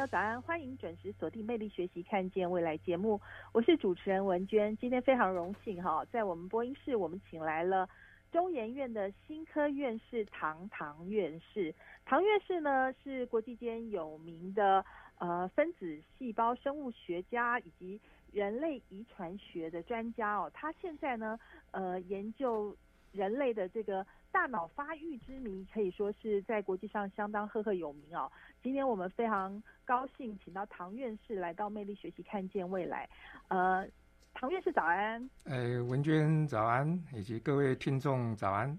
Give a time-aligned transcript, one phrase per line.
[0.00, 3.20] 朋友早安，欢迎准时锁定《魅力学习看见未来》节目，
[3.52, 4.74] 我是主持人文娟。
[4.78, 7.86] 今天非常荣幸哈，在我们播音室，我们请来了
[8.32, 11.74] 中研院的新科院士唐唐院士。
[12.06, 14.82] 唐院士呢是国际间有名的
[15.18, 18.00] 呃分子细胞生物学家以及
[18.32, 20.50] 人类遗传学的专家哦。
[20.54, 21.38] 他现在呢
[21.72, 22.74] 呃研究
[23.12, 24.06] 人类的这个。
[24.32, 28.30] 大脑发育之谜可以说是在国际上相当赫赫有名哦。
[28.62, 33.08] 今天我们非常高兴请到唐院士来到魅力学习看见未来。
[33.48, 33.86] 呃，
[34.32, 35.28] 唐院士早安。
[35.44, 38.78] 呃，文娟早安，以及各位听众早安。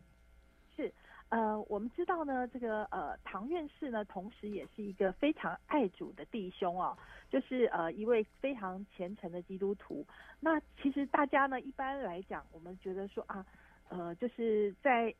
[0.76, 0.92] 是，
[1.30, 6.98] 呃，我们知道呢，这个呃，唐院士呢，同时也是一个非常爱主的弟兄哦，
[7.30, 10.06] 就是呃，一位非常虔诚的基督徒。
[10.40, 13.46] 那其实大家呢，一般来讲，我们觉得说啊，
[13.90, 15.14] 呃，就是在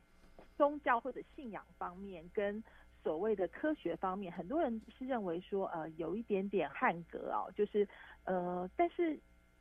[0.56, 2.62] 宗教或者信仰方面，跟
[3.02, 7.86] 所谓的科学方面，很多人是认为说，呃，有一点点汉格哦，就是，
[8.24, 9.18] 呃，但是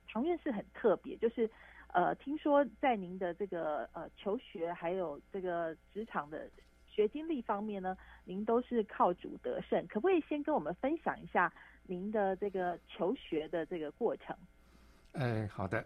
[0.08, 1.50] 唐院士很特别，就是，
[1.88, 6.48] 呃，听说在您的这个呃求学还有这个职场的
[6.88, 11.52] 学经历方面呢，您都是靠主得胜，可不可以先跟我们分享一下
[11.88, 14.36] 您的这个求学的这个过程？
[15.14, 15.84] 哎，好的。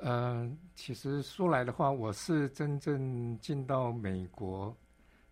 [0.00, 4.76] 呃，其实说来的话，我是真正进到美国，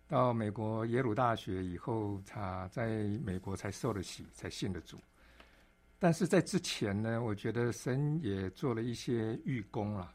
[0.08, 4.98] 到美国耶鲁大学以后，他在美国才受了洗，才信的主。
[6.00, 10.12] 但是在之前呢，我觉得神也做了一些预功了，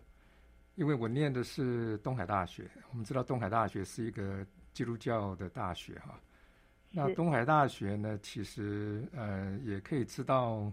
[0.75, 6.19] 因为我念的是东海大学，我们知道东海大学是一个基督教的大学哈。
[6.91, 10.69] 那东海大学呢，其实呃，也可以知道。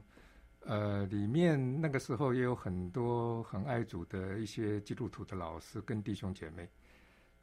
[0.67, 6.69] 呃，里面那个时候也有很多很爱主的一些基督徒的老师跟弟兄姐妹，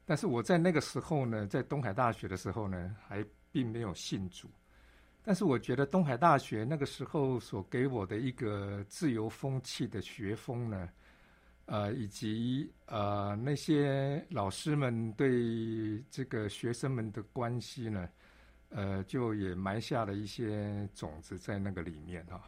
[0.05, 4.47] 但是我在那个时候呢，在东海大学的时候呢，还并没有信主。
[5.23, 10.87] 但是我觉得东海大学那个时候所给我的一个自由风气的学风呢，
[11.65, 18.07] 呃，以及呃那些老师们对这个学生们的关系呢，
[18.69, 22.39] 呃，就也埋下了一些种子在那个里面哈。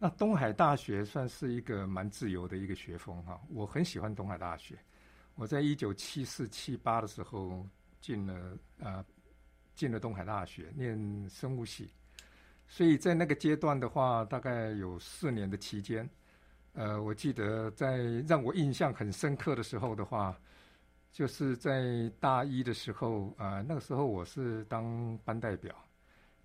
[0.00, 4.78] 那东海大学算是一个蛮自由的一个学风哈，我很喜欢东海大学。
[5.34, 7.66] 我在一九七四七八的时候
[8.00, 9.04] 进了呃
[9.74, 11.92] 进了东海大学念生物系，
[12.68, 16.08] 所以在那个阶段的话，大概有四年的期间。
[16.74, 17.96] 呃，我记得在
[18.28, 20.38] 让我印象很深刻的时候的话，
[21.10, 25.74] 就是在大一的时候啊，那个时候我是当班代表。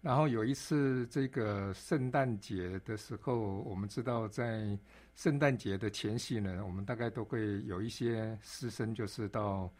[0.03, 4.77] 然后有一次，这个圣诞节的时候，我们知道在
[5.15, 9.71] 圣诞节的前夕呢，我们大概都会有一些师生，就是到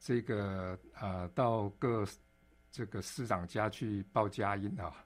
[0.00, 2.06] 这个呃，到各
[2.72, 5.04] 这个师长家去报佳音啊。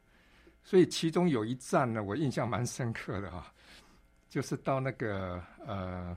[0.62, 3.52] 所以其中有一站呢，我印象蛮深刻的哈，
[4.28, 6.16] 就是到那个呃，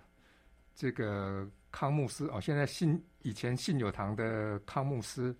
[0.75, 5.35] 这个康牧师哦，现在信以前信友堂的康牧师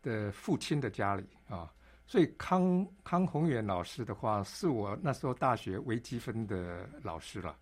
[0.00, 1.70] 的父亲的家里啊。
[2.06, 7.56] 所以康康宏远老师的话，是我那时候大学微积分的老师了。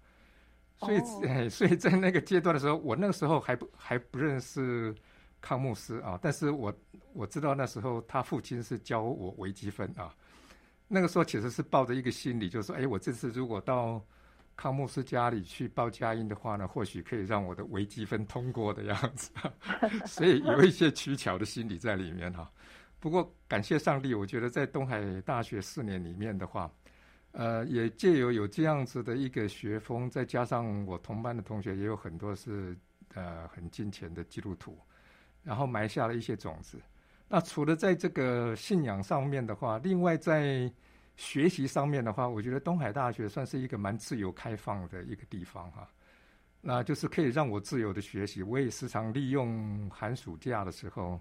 [0.78, 0.98] 所以，
[1.48, 4.92] 所以在那个阶段的时候，我那个时候还不还不认识
[5.40, 6.74] 康牧师啊，但是我
[7.12, 10.12] 我知道那时候他父亲是教我微积分啊。
[10.88, 14.04] 那个时候其实是抱着一个心理，就是说，哎，我这次如果到
[14.56, 19.30] 康牧师家里去报佳音的话呢，或许可以让我的微积分通过的样子。
[20.04, 22.50] 所以有一些取巧的心理在里面哈。
[23.02, 26.70] 不过感谢上帝，我觉得在东海大学四年里面的话，
[27.32, 32.78] 呃，也借由有这样子的一个学风，再加上我同班的同学也有很多是
[33.14, 34.78] 呃很金钱的基督徒，
[35.43, 36.81] 然后埋下了一些种子。
[37.26, 40.72] 那除了在这个信仰上面的话，另外在
[41.16, 45.88] 学习上面的话，我觉得东海大学算是一个蛮自由开放的一个地方哈。
[46.60, 51.20] 那就是可以让我自由的学习，我也时常利用寒暑假的时候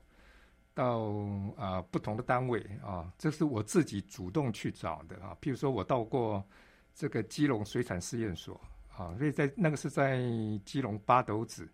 [0.74, 1.10] 到
[1.58, 5.36] 啊不同的单位啊，这是我自己主动去找的啊。
[5.42, 6.44] 譬如说我到过
[6.94, 8.60] 这个基隆水产试验所
[8.96, 10.20] 啊，所以在那个是在
[10.66, 11.68] 基隆八斗子。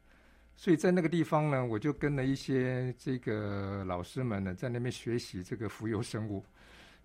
[0.59, 6.43] 所以在那个地方呢，我就跟了一些这个老师们呢，在那边学习这个浮游生物。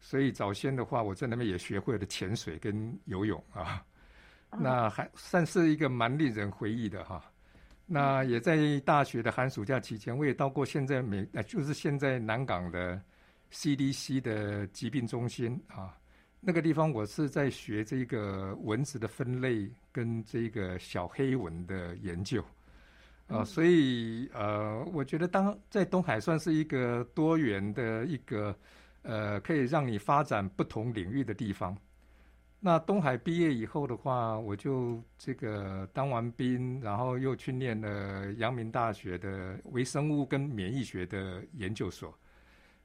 [0.00, 3.84] 所以早先的话，我在那边也学会了潜水跟游泳啊。
[4.50, 7.22] 那还算是一个蛮令人回忆的哈。
[7.87, 13.00] 那也在大学的寒暑假期间，我也到过现在美，呃就是现在南港的
[13.52, 15.96] CDC 的疾病中心啊。
[16.40, 22.43] 那个地方我是在学这个蚊子的分类跟这个小黑蚊的研究。
[23.29, 28.55] 啊，所以呃，我觉得当在东海算是一个多元的一个
[29.02, 31.76] 呃，可以让你发展不同领域的地方。
[32.64, 42.16] 那东海毕业以后的话，我就这个当完兵，然后又去念了阳明大学的微生物跟免疫学的研究所，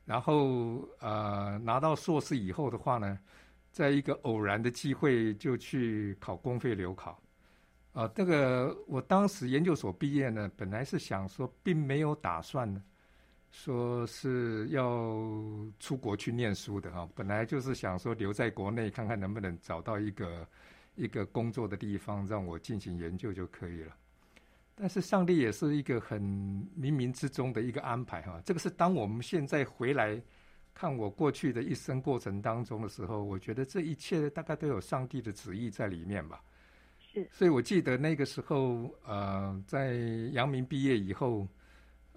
[0.03, 3.19] 然后呃拿到硕士以后的话呢，
[3.71, 7.21] 在一个偶然的机会就去考公费留考。
[7.94, 12.68] 啊，这个我当时研究所毕业呢，本来是想说，并没有打算
[13.59, 15.19] 说是要
[15.80, 17.09] 出国去念书的哈。
[17.15, 20.48] 本来就是想说留在国内，看看能不能找到一个
[20.94, 23.95] 一个工作的地方，让我进行研究就可以了。
[24.75, 26.21] 但是上帝也是一个很
[26.80, 28.39] 冥冥之中的一个安排哈。
[28.45, 30.21] 这个是当我们现在回来
[30.75, 36.39] 看我过去的一生过程当中的时候，我觉得这一切大概都有上帝的旨意在里面吧。
[37.31, 39.95] 所以，我记得那个时候，呃，在
[40.33, 41.48] 阳明毕业以后，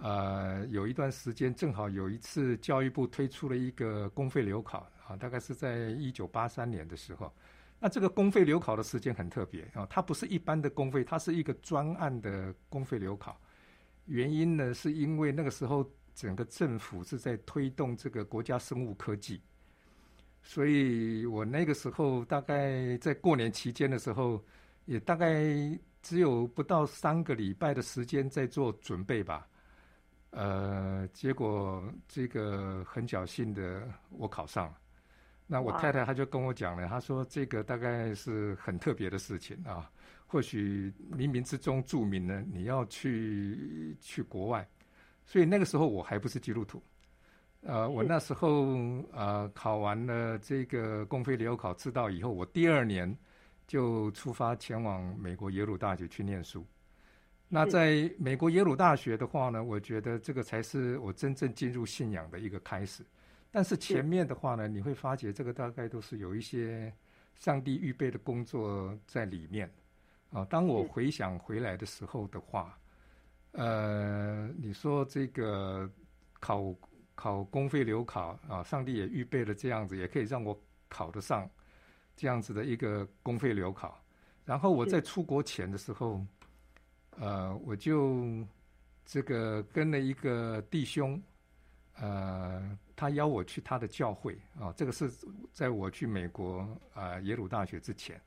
[0.02, 7.32] 呃，有一段时间，正好有一次教育部推出了一个公费留考啊，大概是在一九八三年的时候。
[7.79, 13.41] 那这个公费留考的时间很特别啊，它不是一般的公费，它是一个专案的公费留考。
[14.06, 19.41] 原因呢，是因为那个时候整个政府是在推动这个国家生物科技，
[20.43, 24.43] 所以我那个时候大概在过年期间的时候。
[24.87, 25.44] 也大概
[26.03, 29.46] 只有不到三个礼拜的时间在做准备吧，
[30.31, 34.79] 呃，结果这个很侥幸的我考上了。
[35.47, 39.91] 那我太太她就跟我讲了，她说这个大概是很特别的事情啊，
[40.27, 44.69] 或许冥冥之中注明了你要去去国外，
[45.25, 46.82] 所以那个时候我还不是基督徒，
[47.62, 48.77] 呃，我那时候
[49.12, 53.17] 呃考完了这个公费留考知道以后，我第二年。
[53.71, 56.67] 就出发前往美国耶鲁大学去念书。
[57.52, 63.05] 那在美国耶鲁大学的话呢，我觉得这个才是我真正进入信仰的一个开始。
[63.50, 66.91] 但是前面的话呢，你会发觉这个大概都是有一些
[67.35, 69.69] 上帝预备的工作在里面。
[70.31, 72.79] 啊，当我回想回来的时候的话，
[73.50, 75.91] 呃，你说这个
[76.38, 76.72] 考
[77.17, 80.56] 考公费留考啊，上帝也预备了这样子，也可以让我
[80.89, 81.51] 考得上。
[82.17, 83.98] 这样子的一个公费留考，
[84.44, 86.22] 然后我在出国前的时候，
[87.19, 88.46] 呃，我就
[89.05, 91.20] 这个跟了一个弟兄，
[91.98, 95.10] 呃，他邀我去他的教会啊，这个是
[95.52, 98.20] 在我去美国啊耶鲁大学之前，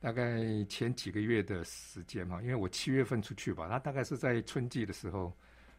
[0.00, 5.32] 大概前几个月的时间嘛，因为我七月份出去吧，他大概是在春季的时候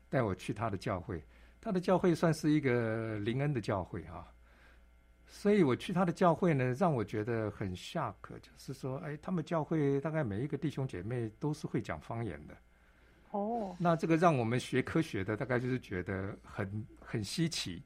[0.09, 1.23] 带我去他的教会，
[1.59, 4.27] 他的教会算是一个灵恩的教会啊。
[5.35, 12.55] 所以我去他的教会呢，让我觉得很 shock，就是说，哎，他们教会大概每一个弟兄姐妹都是会讲方言的。
[13.31, 13.75] 哦。
[13.79, 17.81] 那这个让我们学科学的，大概就是觉得很很稀奇。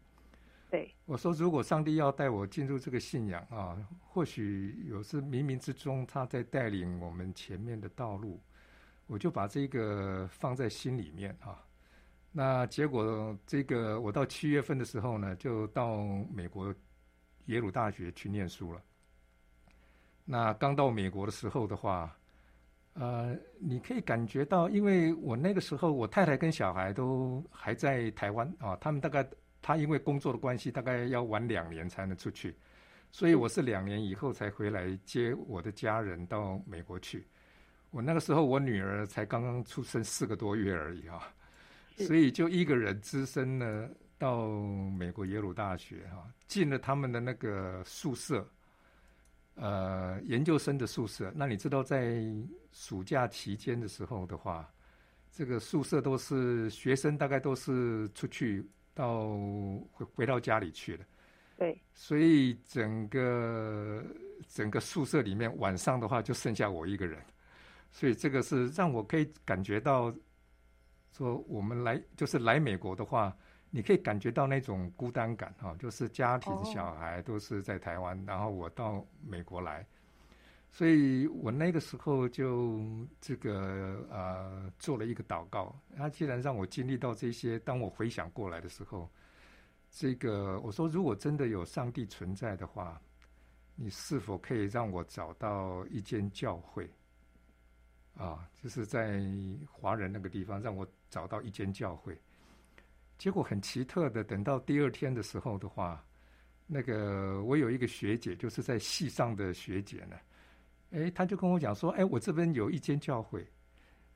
[0.69, 0.93] 对。
[1.05, 8.41] 我说，如果上帝要带我进入这个信仰啊，或许有时冥冥之中他在带领我们前面的道路，
[9.07, 11.63] 我就把这个放在心里面啊。
[12.33, 16.75] 那结果，这个我到七月份的时候呢，就到美国。
[17.47, 18.81] 耶鲁大学去念书了。
[20.23, 22.15] 那刚到美国的时候的话，
[22.93, 29.25] 呃，你可以感觉到，因为我那个时候，我太太跟小孩都还在台湾啊，他们大概
[29.61, 32.55] 他因为工作的关系，大概要晚两年才能出去，
[33.11, 37.25] 所以我是两年以后才回来接我的家人到美国去。
[37.89, 41.33] 我那个时候，我女儿才刚刚出生四个多月而已啊，
[41.95, 43.89] 所以就一个人只身呢。
[44.17, 44.47] 到
[44.97, 48.47] 美国耶鲁大学哈，进了他们的那个宿舍，
[49.55, 51.31] 呃，研究生的宿舍。
[51.35, 52.23] 那你知道，在
[52.71, 54.67] 暑假期间的时候的话，
[55.31, 59.29] 这个宿舍都是学生，大概都是出去到
[59.91, 61.05] 回回到家里去了。
[61.57, 64.03] 对，所以整个
[64.47, 67.19] 整个宿舍里面，晚上的话就剩下我一个人，
[67.91, 70.13] 所以这个是让我可以感觉到，
[71.11, 73.35] 说我们来就是来美国的话，
[73.77, 79.85] 你可以感觉到那种孤单感哈，就是家庭小孩都是在台湾，然后我到美国来，
[80.71, 82.81] 所以我那个时候就
[83.21, 89.07] 这个呃做了一个祷告，他既然让我经历到这些，当我回想过来的时候。
[89.89, 92.99] 这个我说，如果真的有上帝存在的话，
[93.75, 96.89] 你是否可以让我找到一间教会？
[98.17, 99.21] 啊，就是在
[99.71, 102.19] 华人那个地方，让我找到一间教会。
[103.17, 106.03] 结果很奇特的，等到第二天的时候的话，
[106.65, 110.15] 那个我有一个学姐，就是在系上的学姐呢，
[110.91, 113.45] 哎，她就跟我讲说，哎，我这边有一间教会，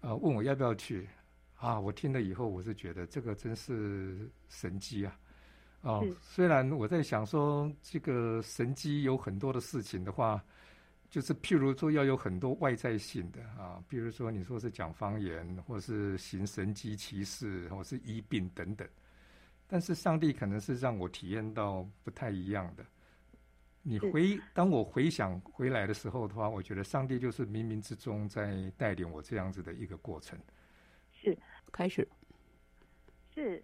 [0.02, 1.08] 啊，问我要不要去。
[1.56, 5.16] 啊，我听了以后，我是觉得这个真是神机啊。
[5.82, 10.44] 哦，虽然我在想说，这个神机有很多的事情的话，
[11.12, 18.88] 就是譬如说要有很多外在性的啊，比如说你说是讲方言，或是行神机骑士，或是医病等等。
[19.68, 22.86] 但是上帝可能是让我体验到不太一样的。
[23.82, 30.40] 你回当我回想回来的时候的话，我觉得上帝就是冥冥之中在带领我这样子的一个过程。
[31.12, 31.38] 是，
[31.74, 32.08] 开始，
[33.36, 33.62] 是。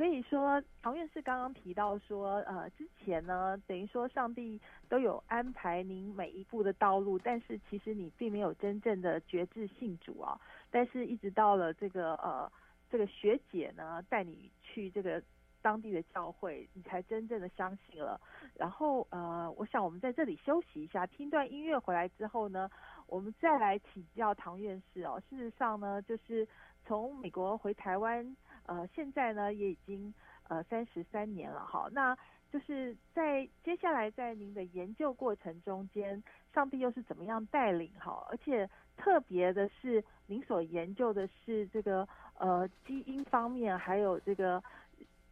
[0.00, 10.40] 所以说，唐院士刚刚提到说，呃，之前呢，等于说上帝都有安排您每一步的道路，但是其实你并没有真正的觉知信主啊。
[10.70, 12.50] 但是一直到了这个呃，
[12.88, 15.22] 这个学姐呢带你去这个
[15.60, 18.18] 当地的教会，你才真正的相信了。
[18.54, 22.70] 然后呃，我想我们在这里休息一下，听段音乐回来之后呢，
[23.06, 25.22] 我们再来请教唐院士哦。
[25.28, 26.48] 事实上呢，就是
[26.86, 28.34] 从美国回台湾。
[28.70, 30.14] 呃，现在呢也已经
[30.46, 32.16] 呃三十三年了哈，那
[32.52, 36.22] 就是在接下来在您的研究过程中间，
[36.54, 38.24] 上帝又是怎么样带领哈？
[38.30, 42.06] 而且特别的是，您所研究的是这个
[42.38, 44.62] 呃基因方面，还有这个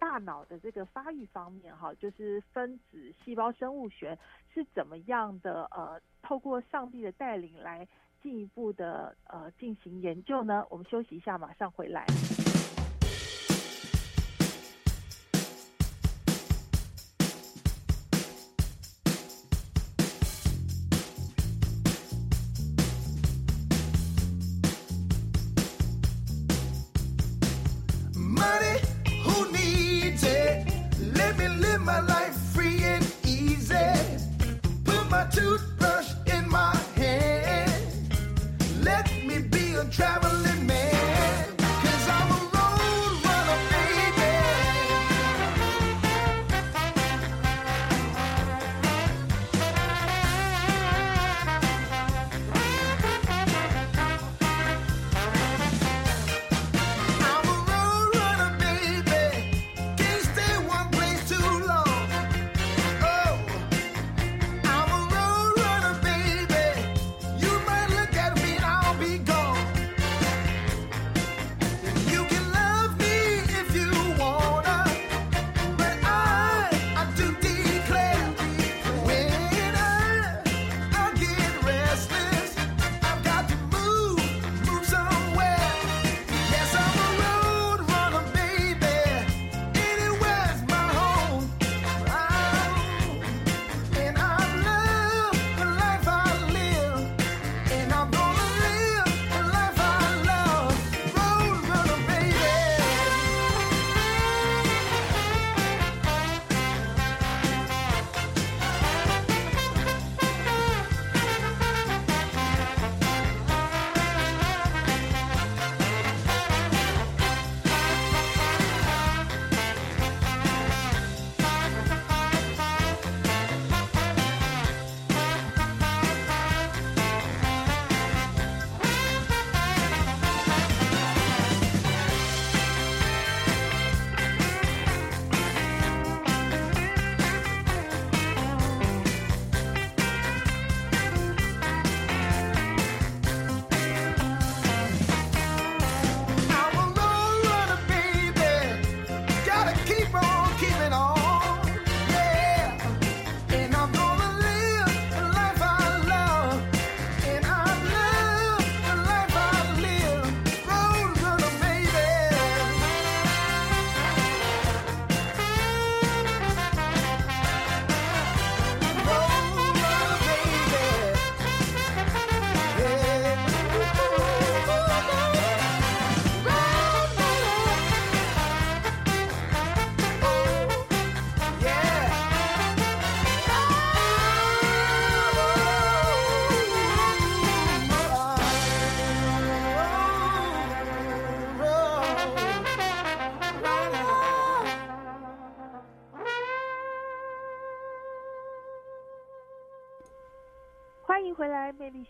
[0.01, 4.19] 大脑的这个发育方面哈，就是分子细胞生物学
[4.53, 7.87] 是怎么样的呃，透过上帝的带领来
[8.21, 10.67] 进一步的呃进行研究呢？
[10.71, 12.05] 我们休息一下，马上回来。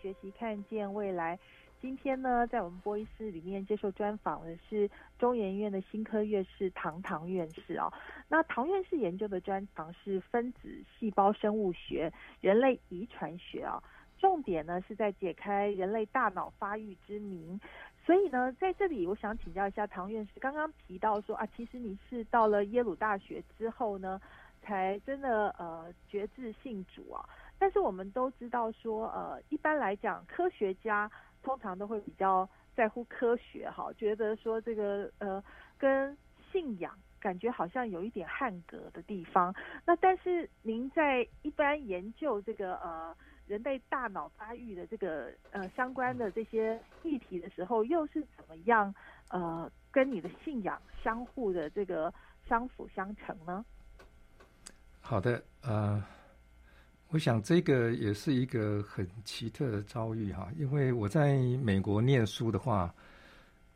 [0.08, 1.38] 学习，看见未来。
[1.82, 7.92] 今天呢，在我们播音室里面接受专访的是中研院的新科院士唐唐院士啊。
[8.26, 12.10] 那唐院士研究的专长是分子细胞生物学、
[12.40, 13.82] 人类遗传学啊，
[14.18, 17.60] 重点呢是在解开人类大脑发育之谜。
[18.06, 24.18] 所以呢，在这里我想请教一下唐院士，刚刚提到说啊，其实你是到了耶鲁大学之后呢，
[24.62, 27.28] 才真的呃觉志信主啊。
[27.58, 31.10] 但是我们都知道说，呃，一般来讲，科学家
[31.42, 35.42] 通常都会比较在乎科学，哈，觉得说这个呃，
[35.76, 36.16] 跟
[36.52, 39.52] 信仰感觉好像有一点汉格的地方。
[39.84, 48.94] 那但是您在一般研究这个呃人类大脑发育的这个呃相关的这些议题的时候，又是怎么样
[49.30, 52.12] 呃跟你的信仰相互的这个
[52.48, 53.64] 相辅相成呢？
[55.00, 56.02] 好的，呃。
[57.10, 62.94] 我想这个也是一个很奇特的遭遇哈，因为我在美国念书的话，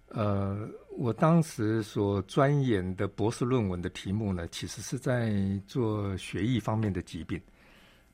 [0.08, 5.32] 呃，我当时所钻研的博士论文的题目呢，其实是在
[5.66, 7.40] 做血液方面的疾病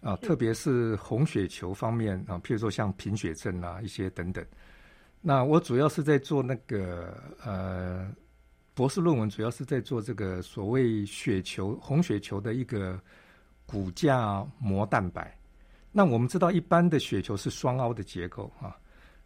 [0.00, 4.44] 啊，特别是红血球方面啊，譬如说像贫血症啊一些等等。
[5.20, 8.08] 那我主要是在做那个呃，
[8.72, 13.00] 博士论文主要是在做这个所谓血球红血球的一个。
[13.70, 15.38] 骨架膜蛋白，
[15.92, 18.74] 那我们知道一般的血球是双凹的结构啊，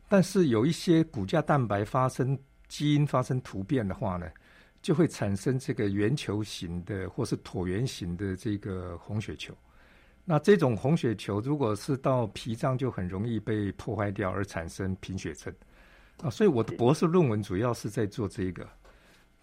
[0.09, 4.27] 但是有一些骨架蛋白发生基因发生突变的话呢，
[4.83, 9.55] 就会产生这个圆球形的或是椭圆形的这个红血球。
[10.25, 15.55] 那这种红血球如果是到脾脏，就很容易被破坏掉而产生贫血症
[16.21, 16.29] 啊。
[16.29, 18.69] 所以我的博士论文主要是在做这个。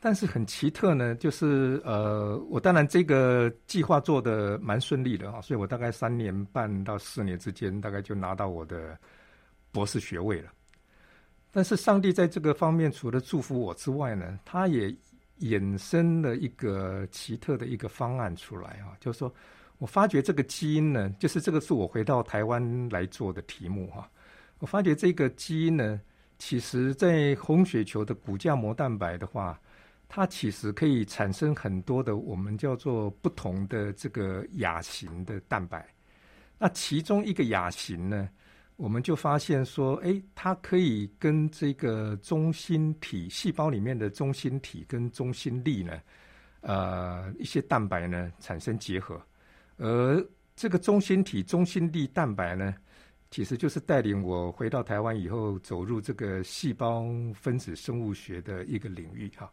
[0.02, 8.98] 但是很奇特呢，就是呃，我当然这个计划做的蛮顺利的啊，所以我大概三年半到四年之间，大概就拿到我的
[9.74, 10.50] 博士学位了。
[11.52, 14.96] 但是上帝在这个方面除了祝福我之外呢，他也
[15.42, 19.30] 衍生了一个奇特的一个方案出来啊，就是说
[19.80, 24.10] 我发觉这个基因呢，就是这个是我回到台湾来做的题目哈，
[24.60, 26.00] 我发觉这个基因呢，
[26.38, 29.60] 其实在红血球的骨架膜蛋白的话。
[30.12, 35.88] 它其实可以产生很多的我们叫做不同的这个亚型的蛋白，
[36.58, 38.28] 那其中一个亚型呢，
[38.76, 46.02] 我们就发现说，哎，它可以跟这个中心体细胞里面的中心体跟中心粒呢，
[46.62, 49.22] 呃，一些蛋白呢产生结合，
[49.78, 52.74] 而这个中心体中心粒蛋白呢，
[53.30, 59.48] 其实就是带领我回到台湾以后走入这个细胞分子生物学的一个领域哈。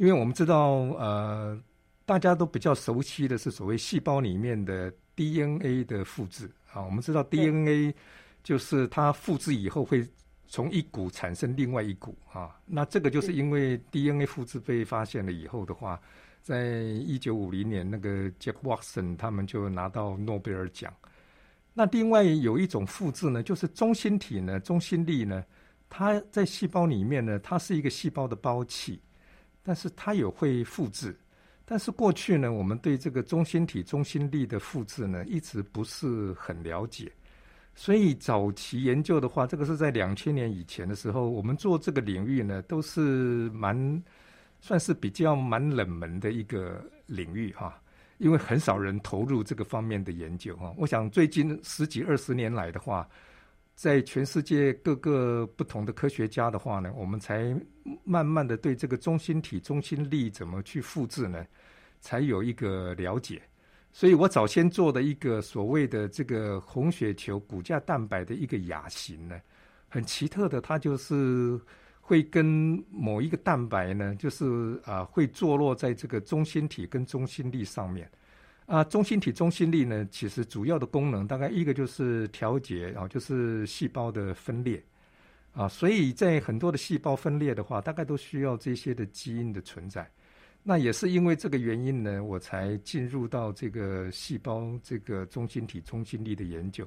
[0.00, 1.62] 因为我们知道，呃，
[2.06, 6.80] 大家都比较熟悉的是所谓细胞里面的 DNA 的复制啊。
[6.80, 7.94] 我们知道 DNA
[8.42, 10.02] 就是它复制以后会
[10.48, 12.58] 从一股产生另外一股啊。
[12.64, 16.00] 那这个就是因为 DNA 复制被发现了以后的话，
[16.40, 20.90] 在一九五零年，那个 Jack Watson 他们就拿到诺贝尔奖。
[21.74, 25.44] 那另外有一种复制呢，就是中心体呢，中心力呢，
[25.90, 28.98] 它在细胞里面呢，它是一个细胞的胞器。
[29.70, 31.16] 但是它也会复制，
[31.64, 37.12] 但是过去呢，我们对这个中心体中心粒的复制呢，一直不是很了解。
[37.72, 44.02] 所以早期研究的话，这个是在两千年以前的时候，我们做这个领域呢，都是蛮
[44.60, 47.80] 算是比较蛮冷门的一个领域哈，
[48.18, 50.74] 因为很少人投入这个方面的研究哈。
[50.76, 53.08] 我想最近十几二十年来的话。
[53.74, 57.58] 在全世界各个不同的科学家的话呢，我们才
[58.04, 61.46] 慢慢的对这个中心体中心粒怎么去复制呢，
[62.00, 63.40] 才有一个了解。
[63.92, 69.40] 所以我早先做的一个所谓的这个红血球骨架蛋白的一个亚型呢，
[69.88, 71.58] 很奇特的，它就是
[72.00, 72.44] 会跟
[72.90, 78.08] 某一个蛋白呢，就是啊会坐落在这个中心体跟中心粒上面。
[78.70, 84.80] 啊，中心体中心粒呢，其实主要的功能大概一个就是调节，然后就是细胞的分裂，
[85.52, 90.08] 啊，所以在很多的细胞分裂的话，大概都需要这些的基因的存在。
[90.62, 96.86] 那也是因为这个原因呢，我才进入到这个细胞这个中心体中心粒的研究。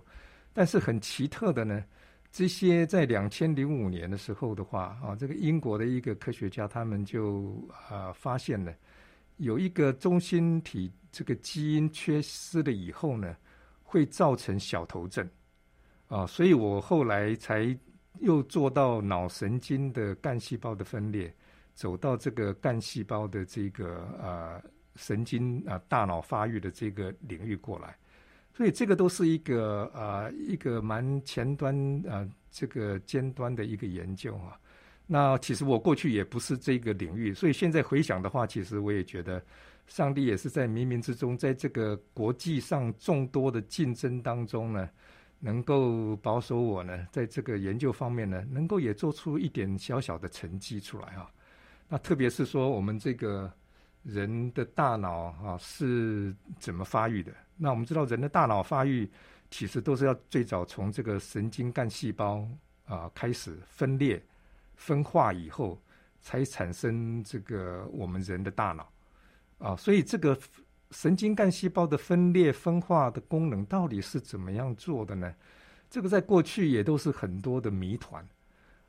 [0.53, 1.83] 但是很奇特的呢，
[2.31, 8.73] 这些在两千零五年的时候的话，啊，这个英国的一个科学家他们就啊发现了
[9.37, 10.91] 有一个中心体。
[11.15, 13.37] 这个基因缺失了以后呢，
[13.83, 15.29] 会造成小头症，
[16.07, 17.77] 啊，所以我后来才
[18.19, 21.31] 又做到脑神经的干细胞的分裂，
[21.75, 24.59] 走到这个干细胞的这个呃
[24.95, 27.95] 神经啊大脑发育的这个领域过来。
[28.51, 31.75] 所以这个都是一个呃一个蛮前端
[32.07, 34.59] 呃这个尖端的一个研究啊。
[35.13, 39.39] 那其实我过去也不是这个领域，所以现在回想的话，其实我也觉得
[39.85, 44.89] 上帝也是在冥冥之中，在这个国际上众多的竞争当中呢，
[45.39, 51.29] 能够保守我呢，在这个研究方面呢，能够也做出一点小小的成绩出来啊。
[51.87, 53.53] 那特别是说我们这个
[54.01, 57.31] 人的大脑啊是怎么发育的？
[57.55, 59.07] 那我们知道人的大脑发育
[59.51, 62.47] 其实都是要最早从这个神经干细胞
[62.85, 64.19] 啊开始分裂。
[64.85, 65.81] 分化以后，
[66.19, 68.91] 才产生这个我们人的大脑
[69.59, 70.37] 啊，所以这个
[70.91, 75.33] 神经干细胞的分裂分化的功能到底是怎么样做的呢？
[75.89, 78.27] 这个在过去也都是很多的谜团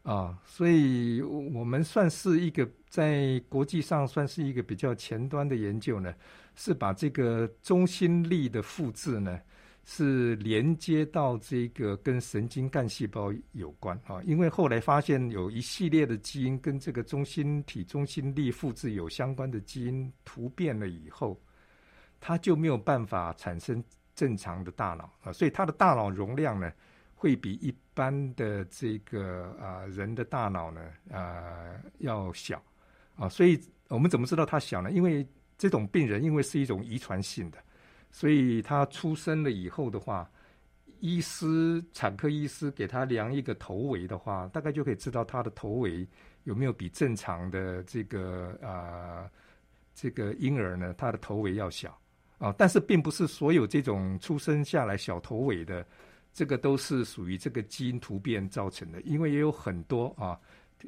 [0.03, 6.13] 啊，所以我们算是一个在国际上算是一个比较前端的研究呢，
[6.57, 9.41] 是把这个中心力的复制呢。
[9.87, 21.39] 是连接到这个跟神经干细胞有关啊，因为后来发现有一系列的基因跟这个中心体中心力复制有相关的基因突变了以后，
[22.19, 26.73] 它就没有办法产生正常的大脑啊，所以它的大脑容量呢
[27.15, 30.81] 会比一般的这个啊人的大脑呢
[31.13, 32.63] 啊要小
[33.17, 34.91] 啊，所以我们怎么知道它小呢？
[34.91, 35.27] 因为
[35.59, 37.59] 这种病人因为是一种遗传性的。
[38.15, 40.31] 所以他出生了以后的话，
[41.01, 46.07] 医师产科医师给他量一个头围的话，大概就可以知道他的头围
[46.45, 49.29] 有没有比正常的这个啊
[49.97, 51.99] 这个婴儿呢，他的头围要小
[52.39, 52.55] 啊。
[52.57, 55.85] 但是并不是所有这种出生下来小头围的，
[56.33, 60.39] 这个都是属于这个基因突变造成的，因为也有很多啊，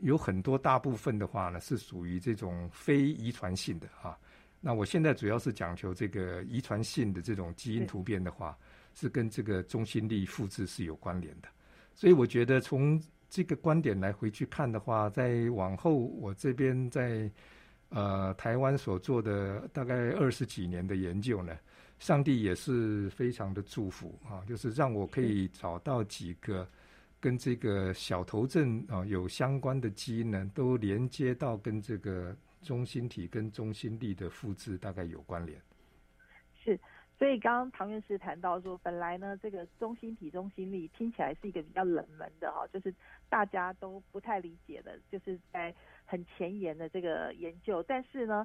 [0.01, 4.17] 有很多大部分的话呢是属于这种非遗传性的啊。
[4.67, 8.59] 那我现在主要是讲求这个遗传性的这种基因突变的话，
[8.95, 11.47] 是跟这个中心力复制是有关联的。
[11.95, 13.01] 所以我觉得从
[13.31, 17.31] 这个观点来回去看的话，在往后我这边在
[17.91, 21.57] 呃台湾所做的大概二十几年的研究呢，
[22.01, 26.69] 上帝也是非常的祝福啊，就是让我可以找到几个
[27.21, 32.37] 跟这个小头症啊有相关的基因呢，都连接到跟这个。
[32.67, 35.63] 中心体跟中心力的复制大概有关联，
[36.53, 36.77] 是，
[37.17, 42.93] 所以刚刚唐院士谈到说，本来呢这个中心体中心力听起来是一个比较冷门的哈，就是
[43.29, 45.73] 大家都不太理解的，就是在
[46.05, 48.45] 很前沿的这个研究，但是呢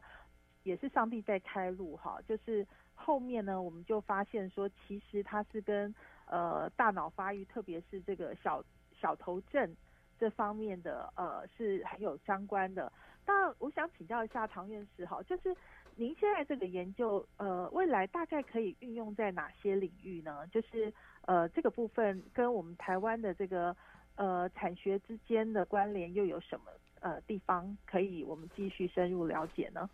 [0.62, 5.93] 也是上帝在开路哈，就是后面呢我们就发现说，其实它是跟
[6.27, 9.75] 呃大脑发育，特别是这个小小头症
[10.21, 12.93] 这方面的呃是很有相关的。
[13.25, 15.55] 那我想请教一下唐院士哈，就是
[15.95, 20.45] 您现在这个研究，呃，未来大概可以运用在哪些领域呢？
[20.47, 23.75] 就是呃，这个部分跟我们台湾的这个
[24.15, 26.65] 呃产学之间的关联又有什么
[26.99, 29.89] 呃地方可以我们继续深入了解呢？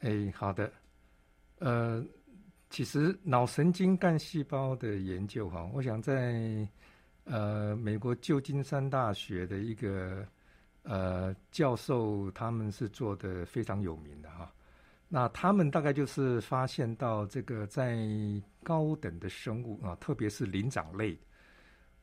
[0.00, 0.72] 哎，好的，
[1.60, 2.04] 呃，
[2.68, 6.68] 其实脑神经干细胞的研究哈，我想在
[7.26, 10.26] 呃美国旧金山大学的一个。
[10.88, 14.54] 呃，教授他们是做的非常有名的哈，
[15.08, 17.98] 那他们大概就是发现到这个在
[18.62, 21.18] 高等的生物啊，特别是灵长类，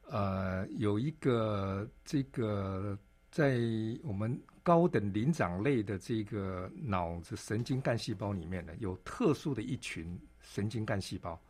[0.09, 2.99] 呃，有一个这个
[3.31, 3.57] 在
[4.03, 11.41] 我们高等灵长类的这个脑子神经干细胞里面呢，有特殊的一群神经干细胞，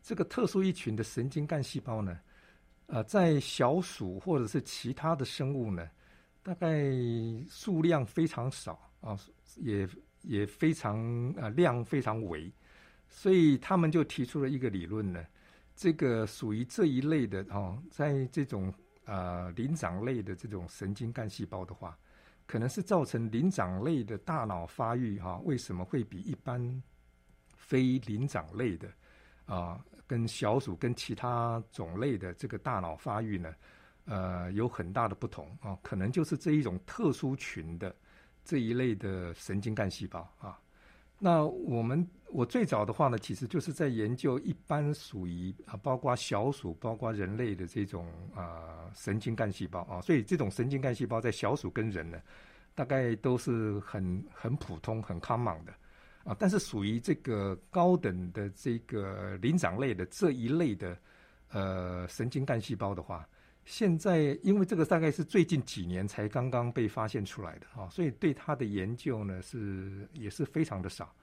[0.00, 2.16] 这个特殊一群的神经干细胞呢，
[2.90, 5.88] 呃，在小鼠或者是其他的生物呢。
[6.42, 6.90] 大概
[7.50, 9.14] 数量非常少啊，
[9.56, 9.86] 也
[10.22, 12.50] 也非常啊量非常微，
[13.10, 15.22] 所以他们就提出了一个理论呢，
[15.76, 18.72] 这个属于这一类的哦，在这种
[19.04, 21.96] 呃灵长类的这种神经干细胞的话，
[22.46, 26.82] 可能是造成灵长类的大脑发育哈，为什么会比一般
[27.54, 28.90] 非灵长类的
[29.50, 33.52] 啊，跟小鼠跟其他种类的这个大脑发育呢？
[34.06, 37.94] 呃，有很大的不同啊，可能就是这一种特殊群的
[38.44, 40.58] 这一类的神经干细胞啊。
[41.18, 50.00] 那我们我最早的话呢，其实就是在研究一般属于啊，包括小鼠、包括人类的这种啊神经干细胞啊。
[50.00, 52.18] 所以这种神经干细胞在小鼠跟人呢，
[52.74, 55.72] 大概都是很很普通、很 common 的
[56.24, 56.36] 啊。
[56.38, 60.96] 但是属于这个高等的这个灵长类的这一类的
[61.50, 63.28] 呃神经干细胞的话。
[63.66, 71.14] 现在，因为这个大概是最近几年才刚刚被发现出来的啊，所以对它的研究呢是也是非常的少。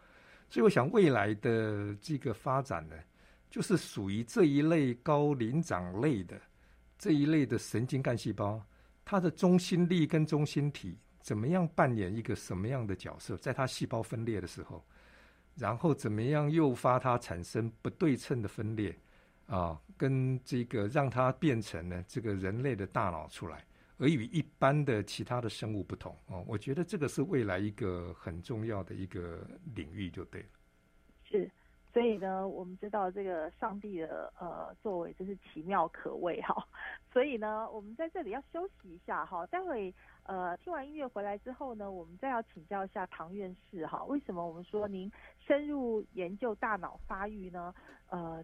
[0.49, 2.95] 所以我想未来的这个发展呢，
[3.49, 6.39] 就是属于这一类高灵长类的
[6.97, 8.63] 这一类的神经干细胞，
[9.03, 10.95] 它的中心粒跟中心体
[11.27, 14.81] 怎么样扮演一个什么样的角色，在它细胞分裂的时候，
[15.55, 18.95] 然后怎么样诱发它产生不对称的分裂
[19.45, 23.61] 啊，跟这个让它变成呢这个人类的大脑出来。
[23.97, 30.47] 而与一般的其他的生物不同哦，我觉得这个是未来一个很重要的一个领域，就对了。
[31.25, 31.51] 是，
[31.91, 36.55] 所以呢，我们知道这个上帝的呃作为真是奇妙可畏哈。
[37.11, 39.45] 所以呢，我们在这里要休息一下哈。
[39.47, 39.93] 待会
[40.27, 47.73] 呃听完音乐回来之后呢，我们再要请教一下唐院士哈，为什么我们说您深入研究大脑发育呢？
[48.09, 48.41] 呃。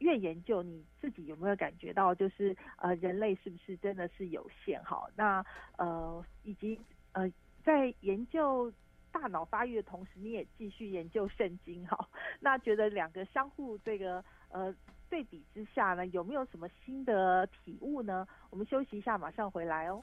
[0.00, 4.78] 越研究你自己有没有感觉到，就是呃，人类是不是真的是有限？
[4.84, 5.42] 哈，那
[5.78, 6.78] 呃，以及
[7.12, 7.26] 呃，
[7.64, 8.70] 在研究
[9.10, 12.06] 大脑发育的同时，你也继续研究圣经，哈，
[12.40, 14.70] 那觉得两个相互这个呃
[15.08, 18.26] 对比之下呢，有没有什么新的体悟呢？
[18.50, 20.02] 我们休息一下，马上回来哦。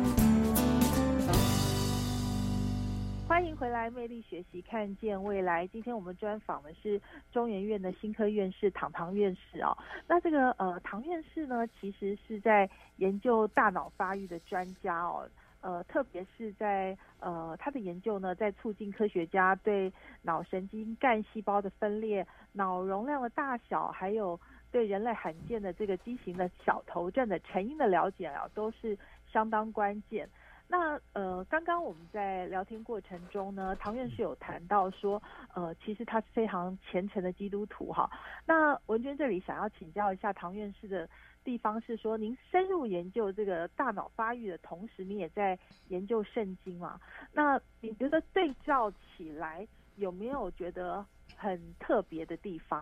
[3.81, 5.65] 来，魅力学习，看见未来。
[5.65, 9.75] 今天我们专访的是中研院的新科院士唐唐院士哦。
[10.07, 15.27] 那这个呃，唐院士呢，其实是在研究大脑发育的专家哦。
[15.61, 19.91] 呃，特别是在呃他的研究呢，在促进科学家对
[20.21, 24.39] 脑神经干细胞的分裂、脑容量的大小，还有
[24.71, 28.95] 对人类罕见的这个畸形的小头症的成因的了解啊，都是
[29.31, 30.29] 相当关键。
[30.71, 35.21] 那呃，刚刚我们在聊天过程中呢，唐院士有谈到说，
[35.53, 38.09] 呃，其实他是非常虔诚的基督徒哈。
[38.45, 41.09] 那文娟这里想要请教一下唐院士的
[41.43, 46.97] 地方是说，您深入研究这个大脑发育的同时，你也在研究圣经嘛？
[47.33, 51.05] 那你觉得对照起来有没有觉得
[51.35, 52.81] 很特别的地方？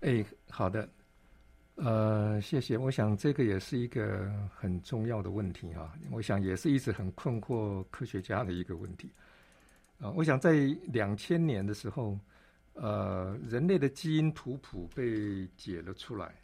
[0.00, 0.88] 哎，好的。
[1.76, 2.76] 呃，谢谢。
[2.76, 5.92] 我想这个也是一个很重要的问题啊。
[6.10, 9.10] 我想也是一直很困惑科学家的一个问题
[9.98, 10.10] 啊。
[10.10, 10.52] 我想在
[10.88, 12.18] 两千年的时候，
[12.74, 16.34] 呃，人类的基因图谱被解了出来，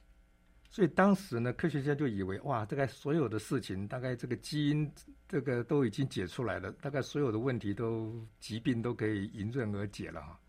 [0.70, 4.90] 所以当时呢，科学家就以为哇，大概所有的事情，大概这个基因
[5.28, 10.40] 这个都已经解出来了，大概所有的问题都疾病都可以迎刃而解了哈。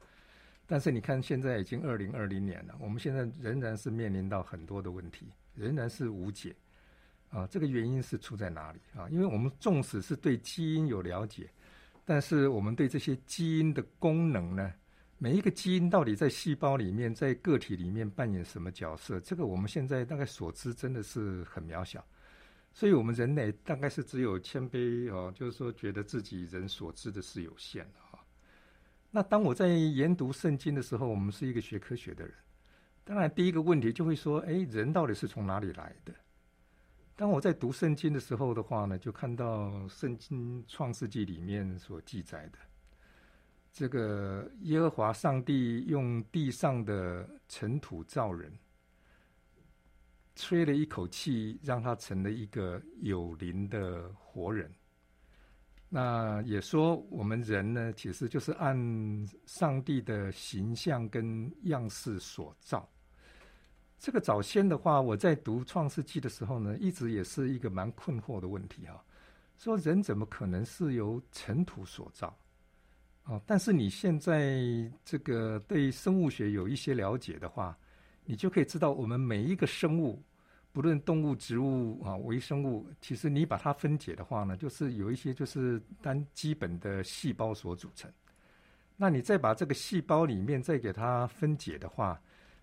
[0.72, 6.56] 但是你看，现在已经二零二零年了，我们现在仍然是面临到很多的问题，仍然是无解。
[7.32, 9.10] 啊，这个原因是出在哪里啊？
[9.10, 11.50] 因为我们纵使是对基因有了解，
[12.06, 14.72] 但是我们对这些基因的功能呢，
[15.18, 22.06] 每一个基因到底在细胞里面、在个体里面扮演什么角色，这个我们现在大概所知真的是很渺小。
[22.74, 28.00] 所以我们人类大概是只有谦卑哦，就是说觉得自己人所知的是有限的。
[29.12, 32.34] 那当我在研读圣经的时候，我们是一个学科学的人，
[33.04, 36.14] 当然第一个问题就会说：哎，人到底是从哪里来的？
[37.16, 42.60] 当我在读圣经的时候的话呢，就看到圣经创世纪里面所记载的，
[43.74, 48.54] 这个耶和华上帝用地上的尘土造人，
[50.36, 54.72] 吹了一口气，让他成了一个有灵的活人。
[55.92, 58.78] 那也说，我们人呢，其实就是按
[59.48, 62.88] 上帝的形象跟样式所造。
[63.98, 69.04] 这个早先的话，我在读创世纪的时候呢，一直也是一个蛮困惑的问题啊。
[69.58, 72.38] 说人怎么可能是由尘土所造？
[73.24, 74.62] 哦，但是你现在
[75.04, 77.76] 这个对生物学有一些了解的话，
[78.26, 80.22] 你就可以知道，我们每一个生物。
[80.72, 88.10] 不论动物、植物啊，微生物，其实你把它分解的话呢，就是有一些就是单基本的细胞所组成。
[88.96, 92.22] 那你再把这个细胞里面再给它分解的话，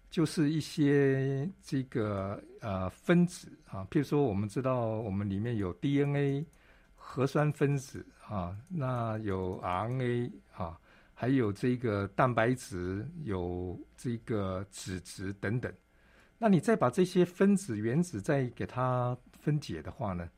[0.08, 6.46] 就是一些这个呃分子啊，譬如说我们知道我们里面有 DNA
[6.94, 10.78] 核酸分子啊，那有 RNA 啊，
[11.12, 15.72] 还有这个蛋白质，有这个脂质等等。
[16.38, 20.28] 那你再把这些分子原子再给它分解的话呢，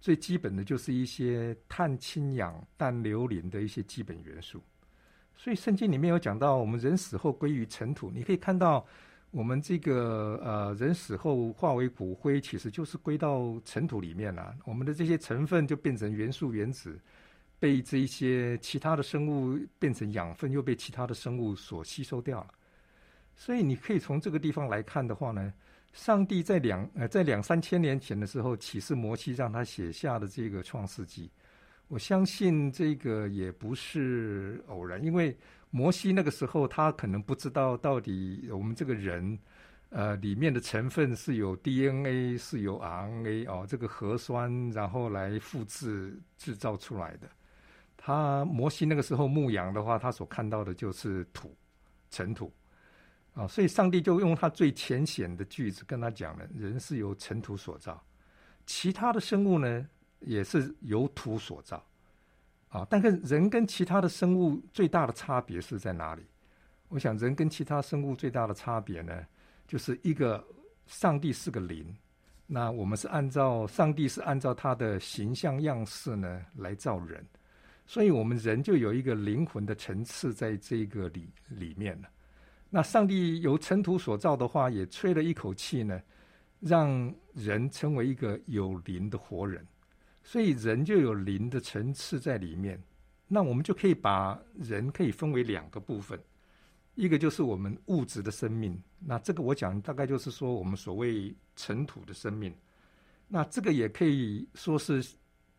[0.00, 4.62] 最基本的就是一些碳、氢、氧、氮、硫、磷的一些基本元素。
[5.34, 8.10] 所以圣经里面有讲到，我们人死后归于尘土。
[8.10, 8.86] 你可以看到，
[9.30, 14.54] 我们这个呃人死后化为骨灰，其实就是归到尘土里面了。
[14.64, 16.98] 我们的这些成分就变成元素原子，
[17.58, 22.54] 被这一些其他的生物变成养分，又被其他的生物所吸收掉了。
[23.34, 25.52] 所以你可以从这个地方来看的话呢，
[25.92, 31.30] 上帝在两呃在两三千年前的时候启示摩西，让他写下的这个创世纪，
[31.88, 35.36] 我相信这个也不是偶然，因为
[35.70, 39.38] 摩西那个时候他可能不知道到底我们这个人
[39.90, 47.28] 呃里面的成分是有 DNA 是有 RNA 哦这个核酸然后来复制制造出来的。
[47.96, 51.54] 他摩西那个时候牧羊的话，他所看到的就是土
[52.10, 52.52] 尘土。
[53.34, 58.02] 啊，所以上帝就用他最浅显的句子跟他讲了：人是由尘土所造，
[58.66, 59.88] 其他的生物呢
[60.20, 61.82] 也是由土所造。
[62.68, 66.22] 啊，但是人跟其他的生物最大的差别是在哪里？
[66.88, 69.26] 我想人跟其他生物最大的差别呢，
[69.66, 70.42] 就是一个
[70.86, 71.94] 上帝是个灵，
[72.46, 77.26] 那我们是按照上帝是按照他的形象样式呢来造人，
[77.86, 82.08] 所以我们人就有一个灵魂的层次在这个里里面了。
[82.74, 86.00] 那上帝由尘土所造的话，也吹了一口气呢，
[86.58, 89.62] 让人成为一个有灵的活人，
[90.22, 92.82] 所以人就有灵的层次在里面。
[93.28, 96.18] 那我们就可以把人可以分为两个部分，
[96.94, 102.54] 一个就是我们物质的生命，那这个我讲大概就是说我们所谓尘土的生命，
[103.28, 105.04] 那这个也可以说是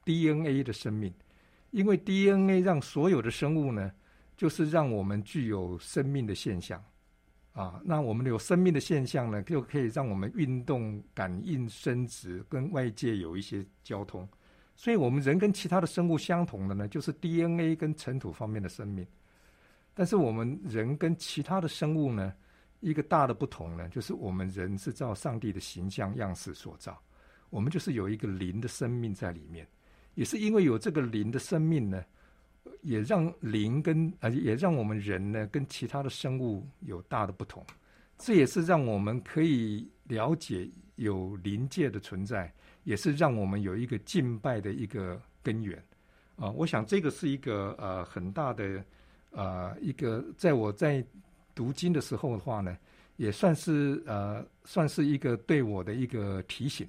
[0.04, 1.14] DNA 的生命，
[1.70, 3.92] 因为 DNA 让所有的生物呢，
[4.36, 6.84] 就是让我们具有生命的现象。
[7.54, 7.82] 啊。
[7.84, 14.28] 那我们有生命的现象呢，就可以让我们运动、感应、生殖，跟外界有一些交通。
[14.76, 19.06] 所以，我们人跟其他的生物相同的呢，就是 DNA 跟尘土方面的生命。
[19.94, 22.34] 但是，我们人跟其他的生物呢，
[22.80, 27.00] 一个大的不同呢，就是我们人是照上帝的形象样式所造，
[27.52, 29.68] 我们就是有一个灵的生命在里面。
[30.16, 32.04] 也是因为有这个灵的生命呢，
[32.82, 37.66] 也让灵跟呃，也让我们人呢跟其他的生物有大的不同。
[38.18, 42.54] 这也是让我们可以了解有灵界的存在。
[42.86, 45.82] 也是让我们有一个敬拜的一个根源
[46.36, 46.52] 啊！
[46.52, 48.84] 我想这个是一个呃很大的
[49.32, 51.02] 呃一个，在我在
[51.56, 52.78] 读经的时候的话呢，
[53.16, 56.86] 也算是呃算是一个对我的一个提醒，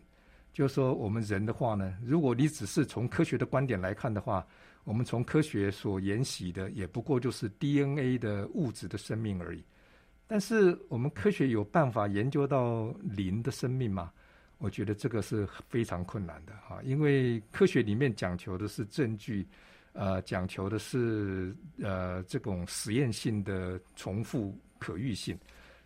[0.52, 4.44] 就是说我们人的话呢，如果你只是从科学的观点来看的话，
[4.84, 9.64] 我们从科学所沿袭的也不过就是 DNA 的物质的生命而已。
[10.26, 14.12] 但是我们科学有办法研究到灵的生命吗？
[14.58, 19.46] 我觉得这个是非常困难的哈，因为科学里面讲求的是证据，
[19.92, 25.36] 呃，讲求的是呃这种实验性的重复可预性，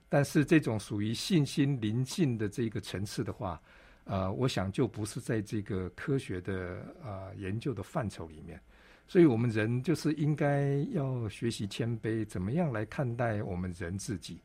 [0.09, 3.61] 但是这种属于信心灵性的这个层次的话，
[4.05, 8.61] 呃，我想就不是在这个科学的啊研究的范畴里面，
[9.09, 14.39] 所以我们人就是应该要学习谦卑，怎么样来看待我们人自己。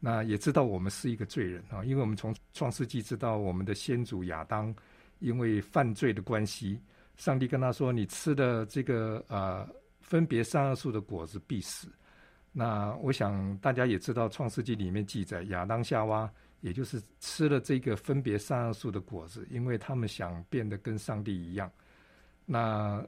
[0.00, 4.74] 那也知道我们是一个罪人啊，因为我们从创世纪知道我们的先祖亚当
[5.20, 6.80] 因为犯罪的关系，
[7.16, 9.68] 上帝跟他说：“你吃的这个呃
[10.00, 11.88] 分别善恶树的果子必死。”
[12.52, 21.70] 那我想大家也知道，创世纪里面记载亚当夏娃也就是吃了这个分别善恶树的果子，因为他们想变得跟上帝一样。
[22.44, 23.04] 那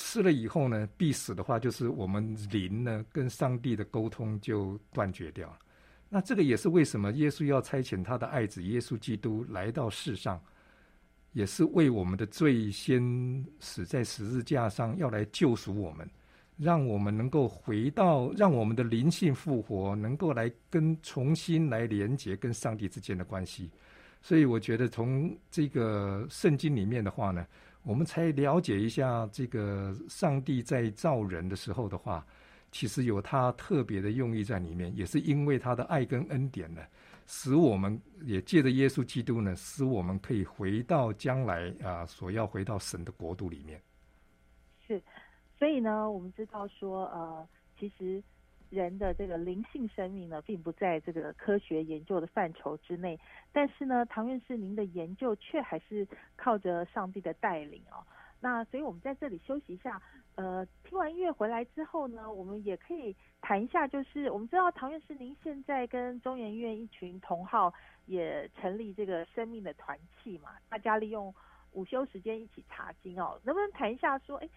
[0.00, 5.58] 吃了以后呢，必死的话，就是我们灵呢跟上帝的沟通就断绝掉了。
[6.08, 10.40] 那这个也是为什么耶稣要差遣他的爱子耶稣基督来到世上，
[11.32, 16.08] 也是为我们的罪先死在十字架上，要来救赎我们，
[16.56, 23.68] 让我们能够回到，让我们的灵性复活，能够来跟重新来连接跟上帝之间的关系。
[24.22, 27.44] 所以我觉得从这个圣经里面的话呢，
[27.82, 32.26] 我们才了解一下这个上帝在造人的时候的话。
[32.70, 36.82] 其实有他特别的用意在里面，也是因为他的爱跟恩典呢，
[37.26, 43.80] 使我们也借着耶稣基督呢，使我们可以回到将来啊，所要回到神的国度里面。
[44.86, 45.02] 是，
[45.58, 47.48] 所以呢，我们知道说，呃，
[47.80, 48.22] 其实
[48.70, 53.18] 人的这个灵性生命呢，并不在这个科学研究的范畴之内，
[53.52, 56.06] 但是呢，唐院士您的研究却还是
[56.36, 58.04] 靠着上帝的带领哦。
[58.40, 60.00] 那所以我们在这里休息一下。
[60.36, 67.74] 呃，听完音乐回来之后呢，我们也可以谈一下，就是我们知道唐院士您现在跟中研院一群同好
[68.06, 71.34] 也成立这个生命的团契嘛，大家利用
[71.72, 74.48] 午休时间一起查经哦，能不能谈一下说，哎，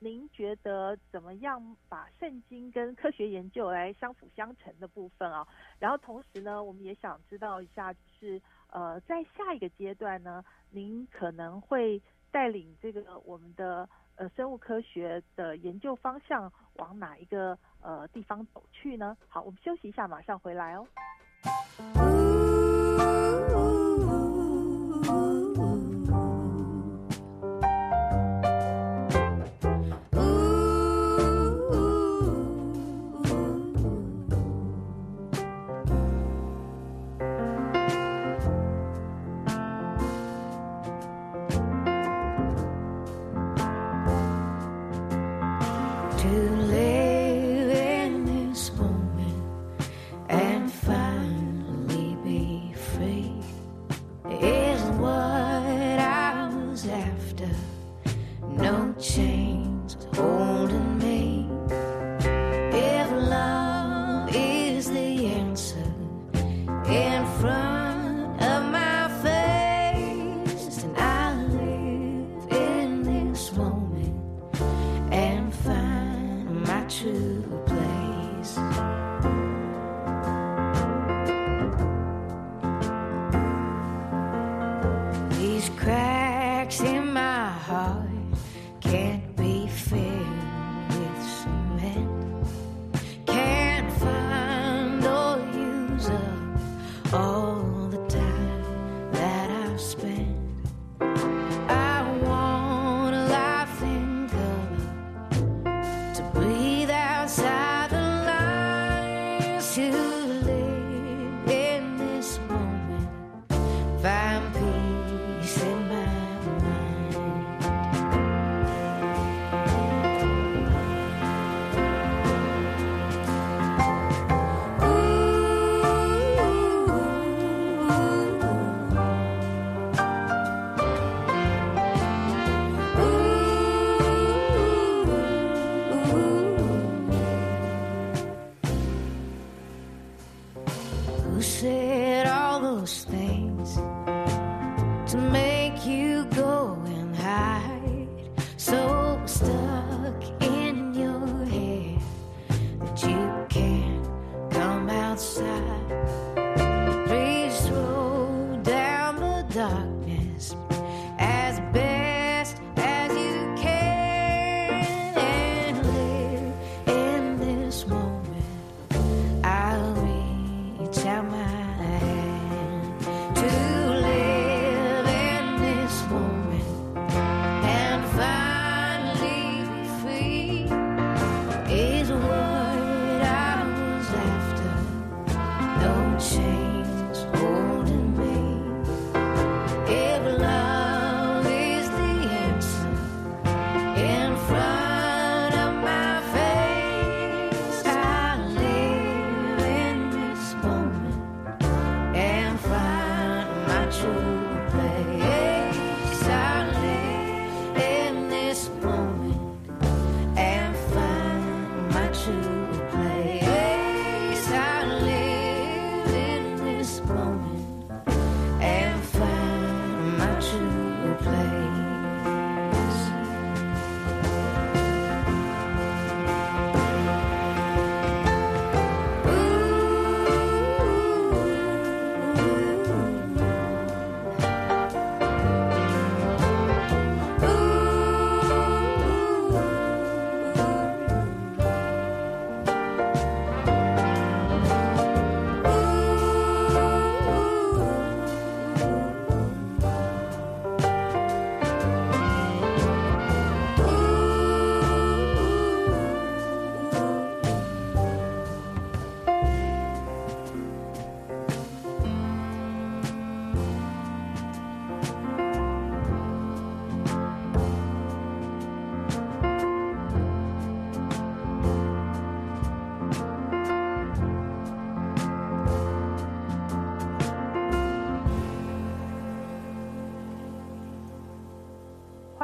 [0.00, 5.46] 您觉得怎么样把圣经跟科学研究来相辅相成的部分啊？
[5.78, 13.88] 然后同时呢，我们也想知道一下，就是呃，在下一个阶段呢，您可能会带领这个我们的。
[14.16, 19.16] 呃，生物科学的研究方向往哪一个呃地方走去呢？
[19.28, 20.86] 好，我们休息一下，马上回来哦。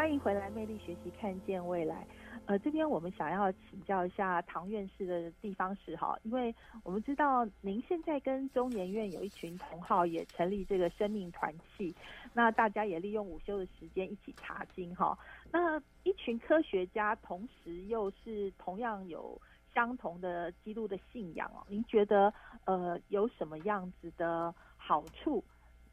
[0.06, 2.06] 欢迎回来，魅力学习，看见未来。
[2.44, 6.54] 呃，这边我们想要请教一下唐院士的地方是哈，因为
[6.84, 11.92] 我们知道您现在跟中研院有一群同好也成立这个生命团契，
[12.32, 15.18] 那大家也利用午休的时间一起查经哈。
[15.50, 19.36] 那一群科学家同时又是同样有
[19.74, 22.32] 相同的基督的信仰哦，您觉得
[22.64, 25.42] 呃有什么样子的好处？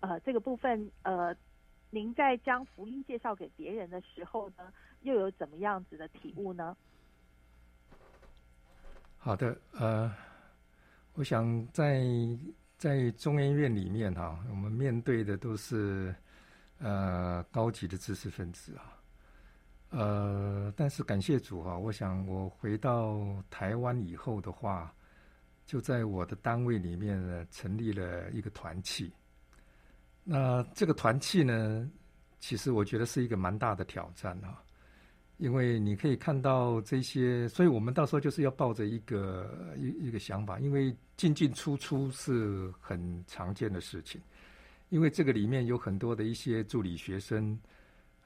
[0.02, 1.36] 呃，这个部分呃。
[1.94, 6.76] 您在将福音介绍给别人的时候呢，又有怎么样子的体悟呢？
[9.20, 10.12] 好的，呃，
[11.14, 12.04] 我想在
[12.80, 16.14] 在中研院里面哈，我们面对的都是
[16.80, 19.00] 呃高级的知识分子啊，
[19.92, 23.22] 呃，但是感谢主哈，我想我回到
[23.52, 24.92] 台湾以后的话，
[25.68, 29.14] 就在我的单位里面呢，成立了一个团契。
[30.24, 31.90] 那这个团契呢，
[32.40, 34.64] 其实我觉得是一个蛮大的挑战啊，
[35.38, 44.22] 因为你可以看到这些，所以我们到时候就是要抱着一个一一个想法，因为进进出出是很常见的事情，
[44.90, 47.60] 因为这个里面有很多的一些助理学生，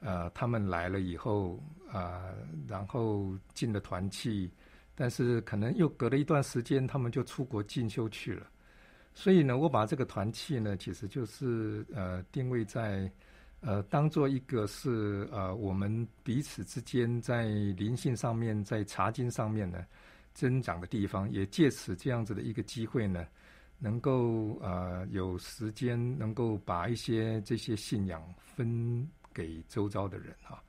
[0.00, 2.32] 呃，他们来了以后啊，
[2.68, 4.48] 然后进了团契，
[4.94, 8.46] 但是可能又隔了一段时间，他们就出国进修去了。
[9.20, 13.10] 所以呢，我把这个团契呢，其实就是呃定位在
[13.58, 17.46] 呃当做一个是呃我们彼此之间在
[17.76, 19.84] 灵性上面，在查经上面呢
[20.34, 23.26] 增长的地方，也借此这样子的一个机会呢，
[23.80, 29.04] 能够呃有时间能够把一些这些信仰分
[29.34, 30.62] 给周遭的人哈。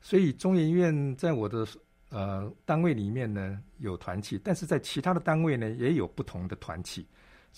[0.00, 1.64] 所以中研院在我的
[2.10, 7.06] 呃单位里面呢有团契，但是在其他的单位呢也有不同的团契。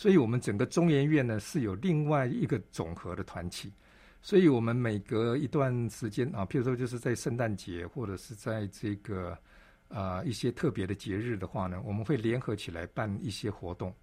[0.01, 3.70] 所以，我们整个中研院呢是有另外一个总和的团体，
[4.22, 9.36] 所以我们每隔一段时间啊，譬如说就是在圣诞节或者是在这个
[9.90, 13.94] 啊一些特别的节日的话呢，我们会联合起来办一些活动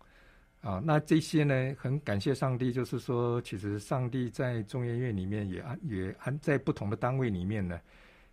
[0.61, 0.79] 啊。
[0.85, 7.81] 那这些呢，很感谢上帝，就是说，其实上帝在中研院里面也安也安在不同的单位里面呢，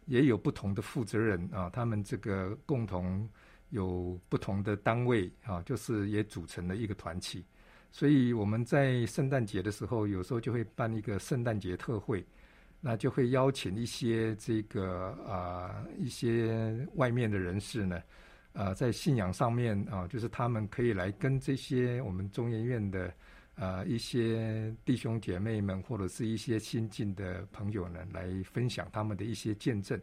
[0.04, 3.26] 也有不同的负责人啊，他们这个共同。
[3.70, 7.44] 有不同的单位啊，就是也组成了一个团体，
[7.94, 12.26] 所以我们在圣诞节的时候，有时候就会办一个圣诞节特会，
[12.80, 18.02] 那就会邀请一些这个啊一些外面的人士呢，
[18.52, 23.14] 啊在信仰上面啊，就是他们可以来跟这些我们中研院的
[23.54, 30.00] 啊一些弟兄姐妹们，或者是一些新进的朋友呢，来分享他们的一些见证，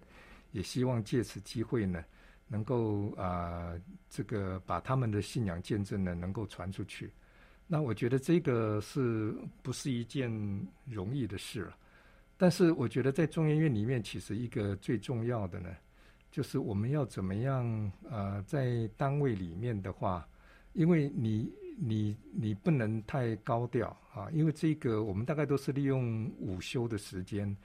[0.53, 2.01] 也希望借此机会呢。
[2.47, 3.73] 能够啊，
[4.09, 7.11] 这个把他们的信仰见证呢，能够传出去，
[7.73, 10.29] 那我觉得这个是不是一件
[10.83, 11.77] 容易的事了？
[12.35, 15.69] 但是我觉得在中研院里面，其实一个最重要的呢，
[16.29, 20.27] 就是我们要怎么样啊，在单位里面的话，
[20.73, 27.55] 因为你你你不能太高调啊，因为这个我们大概都是利用午休的时间，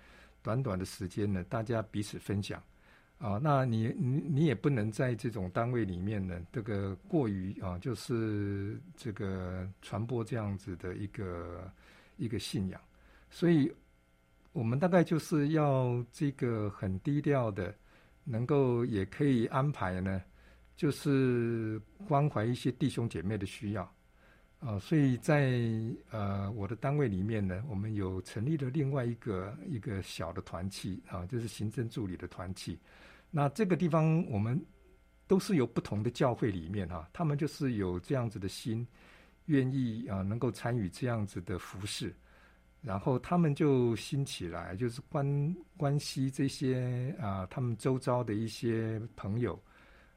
[0.41, 2.63] 短短的时间呢，大家彼此分享。
[3.19, 11.73] 啊，那你你你也不能在这种单位里面呢，这个过于啊，就是这个传播这样子的一个
[12.19, 12.79] 一个信仰，
[13.31, 13.73] 所以
[14.53, 17.75] 我们大概就是要这个很低调的，
[18.23, 20.23] 能够也可以安排呢，
[20.77, 23.95] 就是关怀一些弟兄姐妹的需要
[24.59, 25.61] 啊，所以在
[26.11, 32.79] 呃我的单位里面呢，我们有成立了另外一个一个小的团契啊，就是行政助理的团契。
[33.31, 34.61] 那这个地方，我们
[35.27, 38.87] 都是有不同的教会里面哈，他们就是有这样子的心，
[39.45, 42.15] 愿意啊能够参与这样子的服饰，
[42.81, 49.61] 然后他们就兴起来，就是关关系这些啊，他们周遭的一些朋友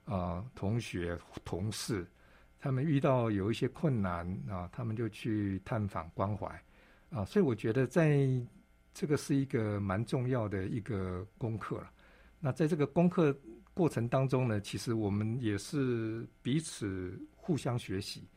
[0.06, 2.08] 啊、同学、同事，
[2.60, 6.47] 他们遇到有一些困难啊，他们就去探访关怀
[7.10, 8.28] 啊，所以我觉得在
[8.93, 11.89] 这个是一个蛮重要的一个功课了。
[12.39, 13.34] 那在这个功课
[13.74, 18.28] 过程当中呢，其实我们也是彼此互相学习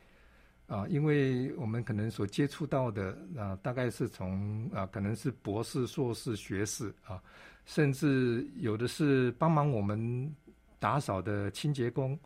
[0.69, 7.21] 啊，因为我们可能所接触到的啊，大概是从啊，可能是博士、硕士、学士啊，
[7.67, 10.33] 甚至有的是帮忙我们
[10.79, 12.19] 打扫的清洁工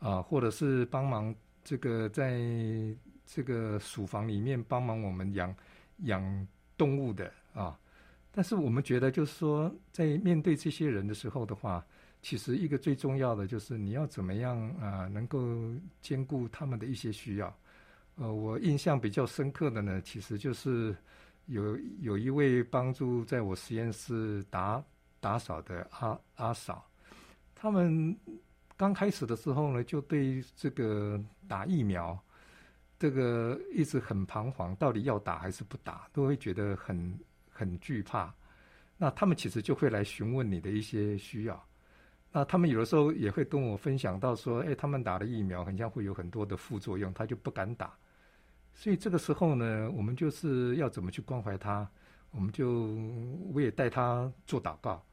[0.00, 1.32] 啊，或者是帮忙
[1.62, 2.40] 这个在
[3.24, 5.54] 这个鼠房里面帮忙我们养
[5.98, 7.78] 养动物的啊。
[8.32, 11.84] 但是我们觉得，就是说，在面对这些人的时候的话，
[12.22, 15.38] 其实一个最重要的就是你要怎么样啊，能够
[16.00, 17.52] 兼顾他们的一些需要。
[18.16, 20.94] 呃，我印象比较深刻的呢，其实就是
[21.46, 24.82] 有有一位帮助在我实验室打
[25.18, 26.88] 打扫的阿阿嫂，
[27.54, 28.16] 他们
[28.80, 32.18] 刚开始的时候呢，就对这个打疫苗，
[32.98, 37.14] 这个一直很彷徨，到底要打还是不打，都会觉得很
[37.50, 38.34] 很惧怕。
[38.96, 41.62] 那他们其实就会来询问你的一些需要。
[42.32, 47.94] 那他们有的时候也会跟我分享到说，哎，他们打的疫苗好像会有很多的副作用，他就不敢打。
[48.72, 51.86] 所以这个时候呢，我们就是要怎么去关怀他？
[52.30, 52.96] 我们就
[53.52, 55.04] 我也带他做祷告。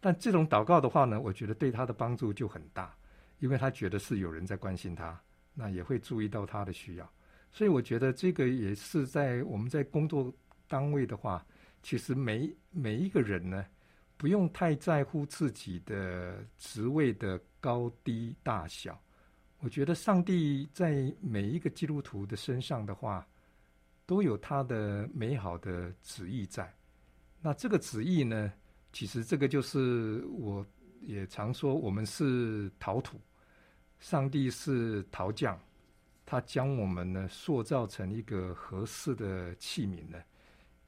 [0.00, 2.94] 但这种祷告的话呢，我觉得对他的帮助就很大，
[3.40, 5.20] 因为他觉得是有人在关心他，
[5.52, 7.12] 那也会注意到他的需要。
[7.50, 10.32] 所以我觉得这个也是在我们在工作
[10.68, 11.44] 单位的话，
[11.82, 13.66] 其实每每一个人呢。
[14.16, 19.02] 不用太在乎自己的职位的高低大小，
[19.60, 23.26] 我觉得上帝在每一个基督徒的身上的话，
[24.04, 26.70] 都有他的美好的旨意在。
[27.40, 28.52] 那这个旨意呢，
[28.92, 30.66] 其实这个就是我
[31.00, 33.18] 也常说，我们是陶土，
[34.00, 35.58] 上帝是陶匠，
[36.26, 40.18] 他将我们呢塑造成一个合适的器皿呢，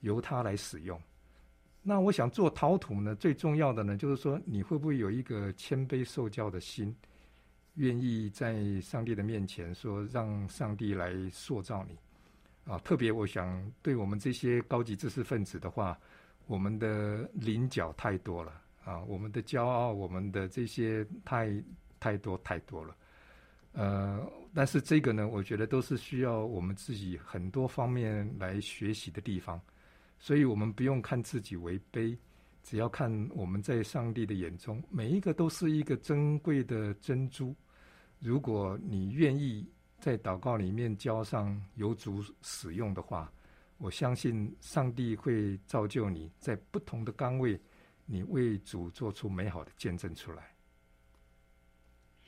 [0.01, 1.01] 由他来使用。
[1.83, 6.95] 那我想做陶土呢，最重要的呢，就是说你会不会有一个谦卑受教的心，
[7.75, 11.99] 愿意在上帝的面前说，让上帝来塑造你
[12.65, 12.79] 啊。
[12.79, 15.99] 特别我想对我们这些高级知识分子的话，
[16.47, 21.63] 我们的棱角太多了啊，我们的骄傲，我们的这些太
[21.99, 22.97] 太多太多了。
[23.73, 29.61] 呃，但是这个呢，我觉得都是需要我们自己很多方面来学习的地方。
[30.19, 32.17] 所以我们不用看自己为卑，
[32.63, 37.55] 只要看我们在上帝的眼中，每一个都是一个珍贵的珍珠。
[38.21, 39.69] 如果你愿意
[39.99, 43.33] 在祷告里面浇上有主使用的话，
[43.79, 47.61] 我相信上帝会造就你在不同的岗位，
[48.07, 50.55] 你为主做出美好的见证出来。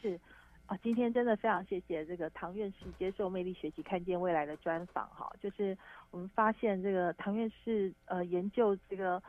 [0.03, 0.19] 是。
[0.67, 5.77] 啊，今天真的非常谢谢这个唐院士接受魅力学习看见未来的专访哈，就是
[6.11, 9.23] 我们发现这个唐院士呃研究这个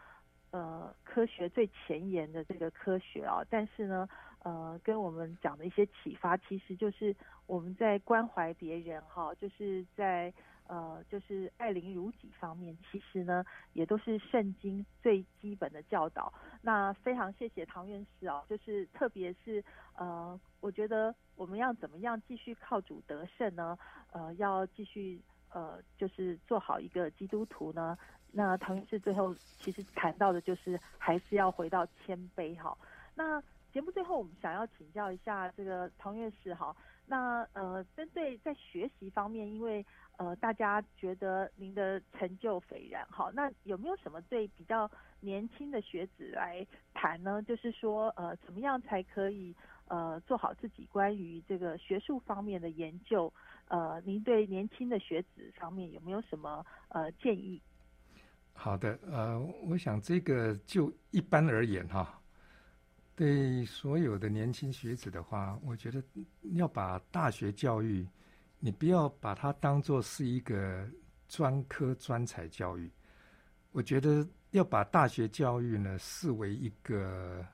[0.52, 4.08] 呃科学最前沿的这个科学啊，但是呢
[4.44, 7.14] 呃跟我们讲的一些启发，其实就是
[7.48, 10.34] 我们在关怀别人哈，就是在。
[10.68, 16.34] 呃，就是爱邻如己方面，其实呢，也都是圣经最基本的教导。
[16.64, 19.64] 那非常谢谢唐院士哦，就是特别是
[19.96, 23.78] 呃，我觉得我们要怎么样继续靠主得胜呢？
[24.12, 27.98] 呃，要继续呃，就是做好一个基督徒呢。
[28.32, 32.78] 那唐院士最后其实谈到的就是还是要回到谦卑哈。
[33.14, 36.76] 那节目最后我们想要请教一下这个唐院士哈，
[37.06, 39.86] 那呃，针对在学习方面，因为
[40.18, 47.42] 呃，大家觉得您的成就斐然，好，那有没有什么对比较年轻的学子来谈呢？
[47.44, 49.54] 就是说，呃，怎么样才可以
[49.88, 53.32] 呃做好自己关于这个学术方面的研究？
[53.68, 57.62] 呃，您对年轻的学子方面有没有什么呃建议？
[58.54, 62.22] 好的，呃，我想这个就一般而言哈，
[63.16, 66.04] 对所有的年轻学子的话，我觉得
[66.54, 68.08] 要把大学教育。
[68.58, 70.90] 你不要把它当做是一个
[71.28, 72.90] 专科专才教育，
[73.72, 77.46] 我觉得要把大学教育呢视为一个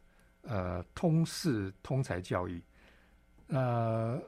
[0.44, 2.62] 呃通识通才教育。
[3.48, 4.22] 呃，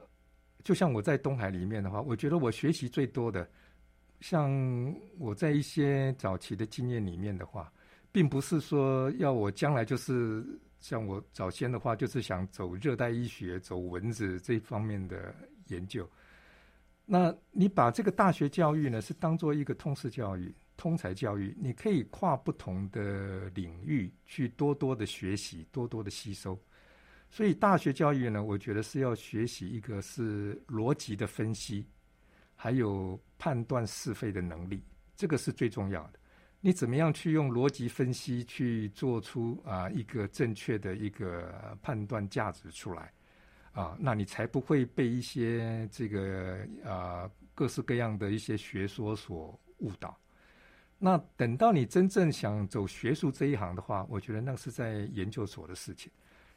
[0.62, 3.48] 就像我在东海里面的话，我觉得我学习最多的，
[4.20, 4.50] 像
[5.18, 7.72] 我在一些早期的经验里面的话，
[8.12, 10.44] 并不是说要我将来就是
[10.78, 15.34] 像我早先的话，就是想走热带医学、走蚊子这方面的
[15.68, 16.08] 研究。
[17.06, 26.58] 那你把这个大学教育呢，是当做一个通识教育、通才教育，你可以跨不同的领域去多多的学习、多多的吸收。
[27.30, 31.84] 所以大学教育呢，我觉得是要学习一个是逻辑的分析，
[32.54, 34.82] 还有判断是非的能力，
[35.16, 36.18] 这个是最重要的。
[36.60, 43.12] 你怎么样去用逻辑分析去做出啊一个正确的一个判断价值出来？
[43.72, 50.16] 啊，那你才不会被一些这个啊各式各样的一些学说所误导。
[50.98, 56.10] 那等到你真正想走学术这一行的话，我觉得那是在研究所的事情。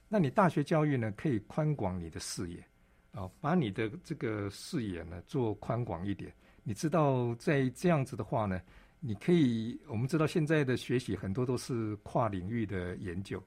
[0.07, 2.63] 那你大学教育呢，可以宽广你的视野，
[3.11, 6.31] 啊，把你的这个视野呢做宽广一点。
[6.63, 8.61] 你知道，在这样子的话呢，
[8.99, 13.43] 你可以，我们知道现在的学习很多都是跨领域的研究。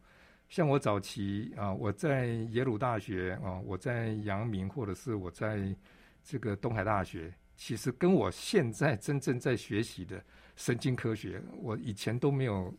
[0.49, 5.75] 像我早期啊，我在耶鲁大学啊，我在阳明，或者是我在
[6.23, 10.23] 这个东海大学，其实跟我现在真正在学习的
[10.57, 12.73] 神经科学，我以前都没有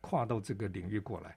[0.00, 1.36] 跨到这个领域过来。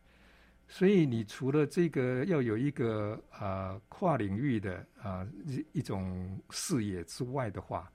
[0.70, 7.90] 所以你除了这个要有一个啊跨领域的啊一一种视野之外的话，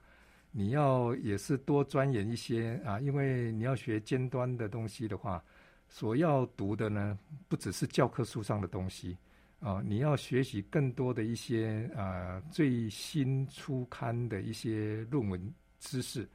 [0.49, 5.43] 你要也是多钻研一些啊，因为你要学尖端的东西的话，
[5.87, 9.15] 所要读的呢不只是教科书上的东西
[9.59, 16.27] 啊，你要学习更多的一些啊最新初刊的一些论文知识。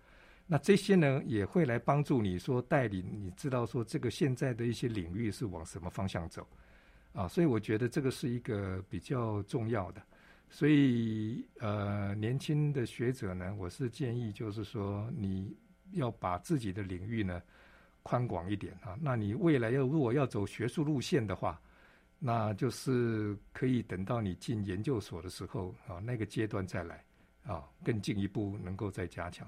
[0.50, 6.48] 那这些呢，也会来帮助你说带领你知道说这个现在的一些领域是往什么方向走，
[7.12, 10.02] 啊，所以我觉得这个是一个比较重要的。
[10.48, 15.54] 所以呃，年轻的学者呢，我是建议就是说你
[15.92, 17.42] 要把自己的领域呢
[18.02, 18.96] 宽广一点啊。
[19.02, 21.60] 那你未来要如果要走学术路线的话，
[22.18, 27.04] 那就是可以等到你进研究所的时候啊，那个阶段再来
[27.44, 29.46] 啊，更进一步能够再加强。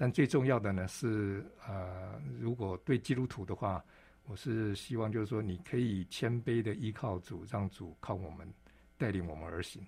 [0.00, 3.84] 但最重要的呢是，呃，如果对基督徒的话，
[4.26, 8.48] 我是希望就是说，你可以谦卑的依靠主，让主靠我们
[8.96, 9.84] 带领我们而行。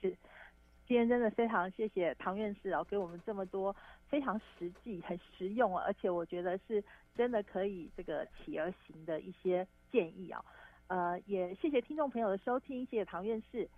[0.00, 0.08] 是，
[0.86, 3.74] 今天真的非常谢谢唐院士哦，给我们这么多
[4.08, 6.82] 非常实际、很实用，而且我觉得是
[7.16, 10.44] 真的可以这个起而行的一些建议啊。
[10.86, 13.68] 呃，也谢谢听众朋友的收听，谢谢唐院士，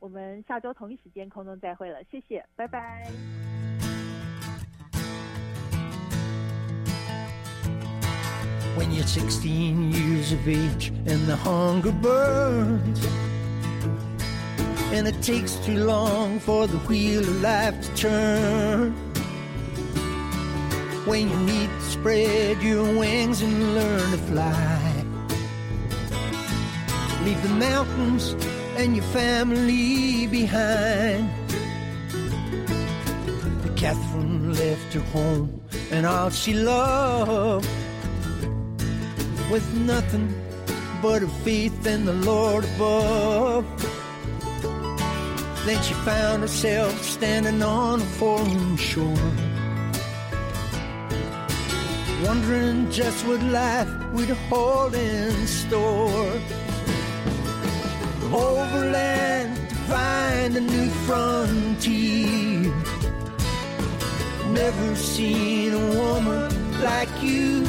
[0.00, 3.45] 我们下周同一时间空中再会了，谢谢，拜拜。
[8.76, 13.06] When you're 16 years of age and the hunger burns.
[14.92, 18.92] And it takes too long for the wheel of life to turn.
[21.06, 25.04] When you need to spread your wings and learn to fly.
[27.24, 28.36] Leave the mountains
[28.76, 31.30] and your family behind.
[33.74, 35.60] Catherine left her home
[35.90, 37.68] and all she loved
[39.50, 40.34] with nothing
[41.02, 43.64] but her faith in the Lord above.
[45.64, 49.32] Then she found herself standing on a foreign shore,
[52.24, 56.32] wondering just what life would hold in store.
[58.32, 62.72] Overland to find a new frontier.
[64.50, 67.64] Never seen a woman like you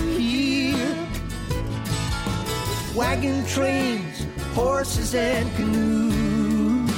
[2.97, 4.25] wagon trains,
[4.55, 6.91] horses and canoes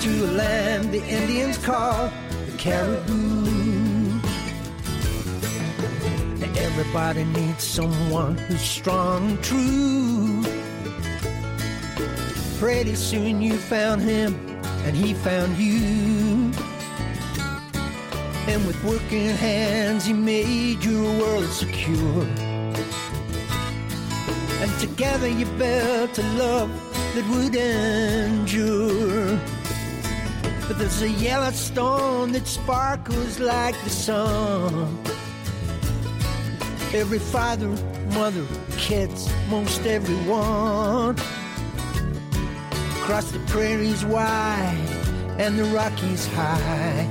[0.00, 2.08] to a land the Indians call
[2.46, 4.20] the Caribou.
[6.56, 10.44] Everybody needs someone who's strong and true.
[12.60, 14.34] Pretty soon you found him
[14.84, 16.52] and he found you.
[18.46, 22.51] And with working hands, he made your world secure.
[24.82, 26.68] Together you built a love
[27.14, 29.38] that would endure.
[30.66, 34.98] But there's a yellow stone that sparkles like the sun.
[36.92, 37.68] Every father,
[38.12, 38.44] mother,
[38.76, 41.16] kids, most everyone.
[43.02, 44.76] Across the prairies wide
[45.38, 47.06] and the Rockies high.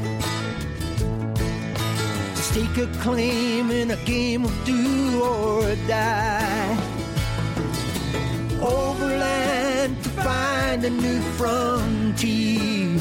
[2.35, 6.90] Stake a claim in a game of do or die
[8.61, 12.99] overland to find a new frontier.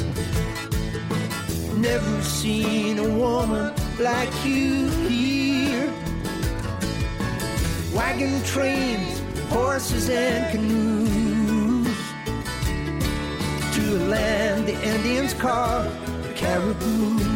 [1.76, 5.92] Never seen a woman like you here.
[7.94, 11.96] Wagon trains, horses and canoes
[13.74, 15.86] to a land the Indians call
[16.34, 17.29] Caribou.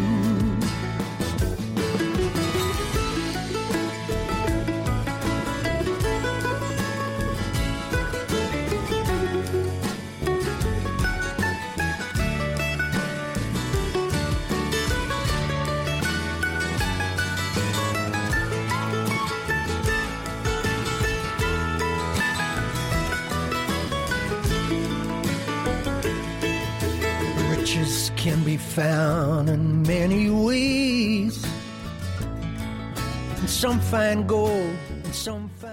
[28.75, 31.47] Found in many ways.
[33.39, 35.55] And some find gold, and some find